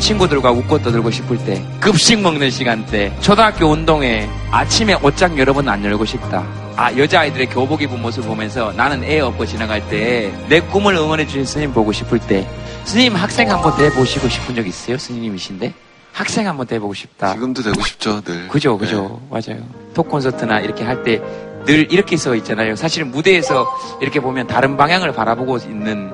[0.00, 5.84] 친구들과 웃고 떠들고 싶을 때, 급식 먹는 시간대, 초등학교 운동회, 아침에 옷장 여러 번 안
[5.84, 6.44] 열고 싶다.
[6.74, 11.44] 아, 여자아이들의 교복 입은 모습 보면서 나는 애 없고 지나갈 때, 내 꿈을 응원해 주신
[11.44, 12.46] 스님 보고 싶을 때,
[12.84, 14.98] 스님 학생 한번 돼보시고 싶은 적 있어요?
[14.98, 15.72] 스님이신데?
[16.12, 17.32] 학생 한번 돼보고 싶다.
[17.32, 18.48] 지금도 되고 싶죠, 늘.
[18.48, 19.20] 그죠, 그죠.
[19.30, 19.62] 맞아요.
[19.94, 21.20] 톡 콘서트나 이렇게 할 때
[21.64, 22.74] 늘 이렇게 서 있잖아요.
[22.74, 23.68] 사실은 무대에서
[24.00, 26.10] 이렇게 보면 다른 방향을 바라보고 있는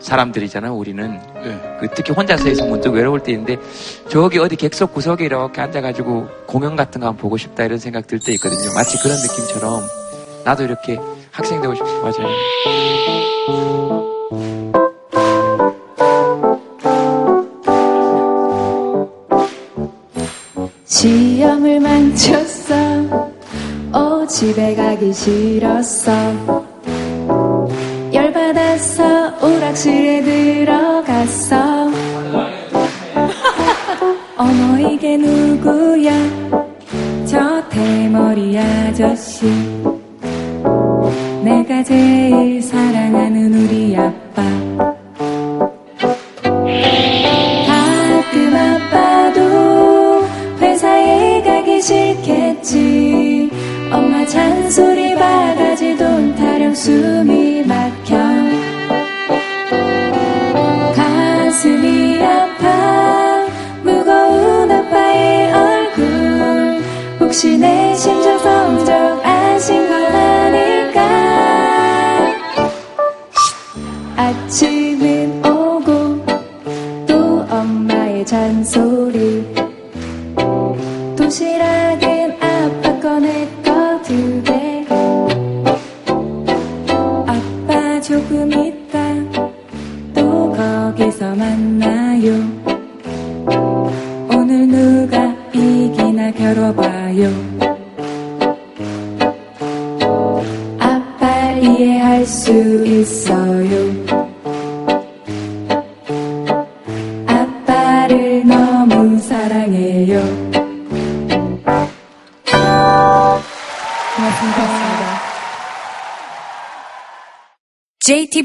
[0.00, 1.20] 사람들이잖아요, 우리는.
[1.80, 3.56] 그 특히 혼자 서 있으면 문득 외로울 때 있는데,
[4.08, 8.18] 저기 어디 객석 구석에 이렇게 앉아가지고 공연 같은 거 한번 보고 싶다 이런 생각 들
[8.18, 8.74] 때 있거든요.
[8.74, 9.80] 마치 그런 느낌처럼
[10.44, 10.98] 나도 이렇게
[11.30, 11.86] 학생 되고 싶어.
[12.02, 12.28] 맞아요.
[21.04, 22.74] 시험을 망쳤어.
[23.92, 26.63] 오 집에 가기 싫었어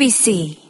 [0.09, 0.68] see?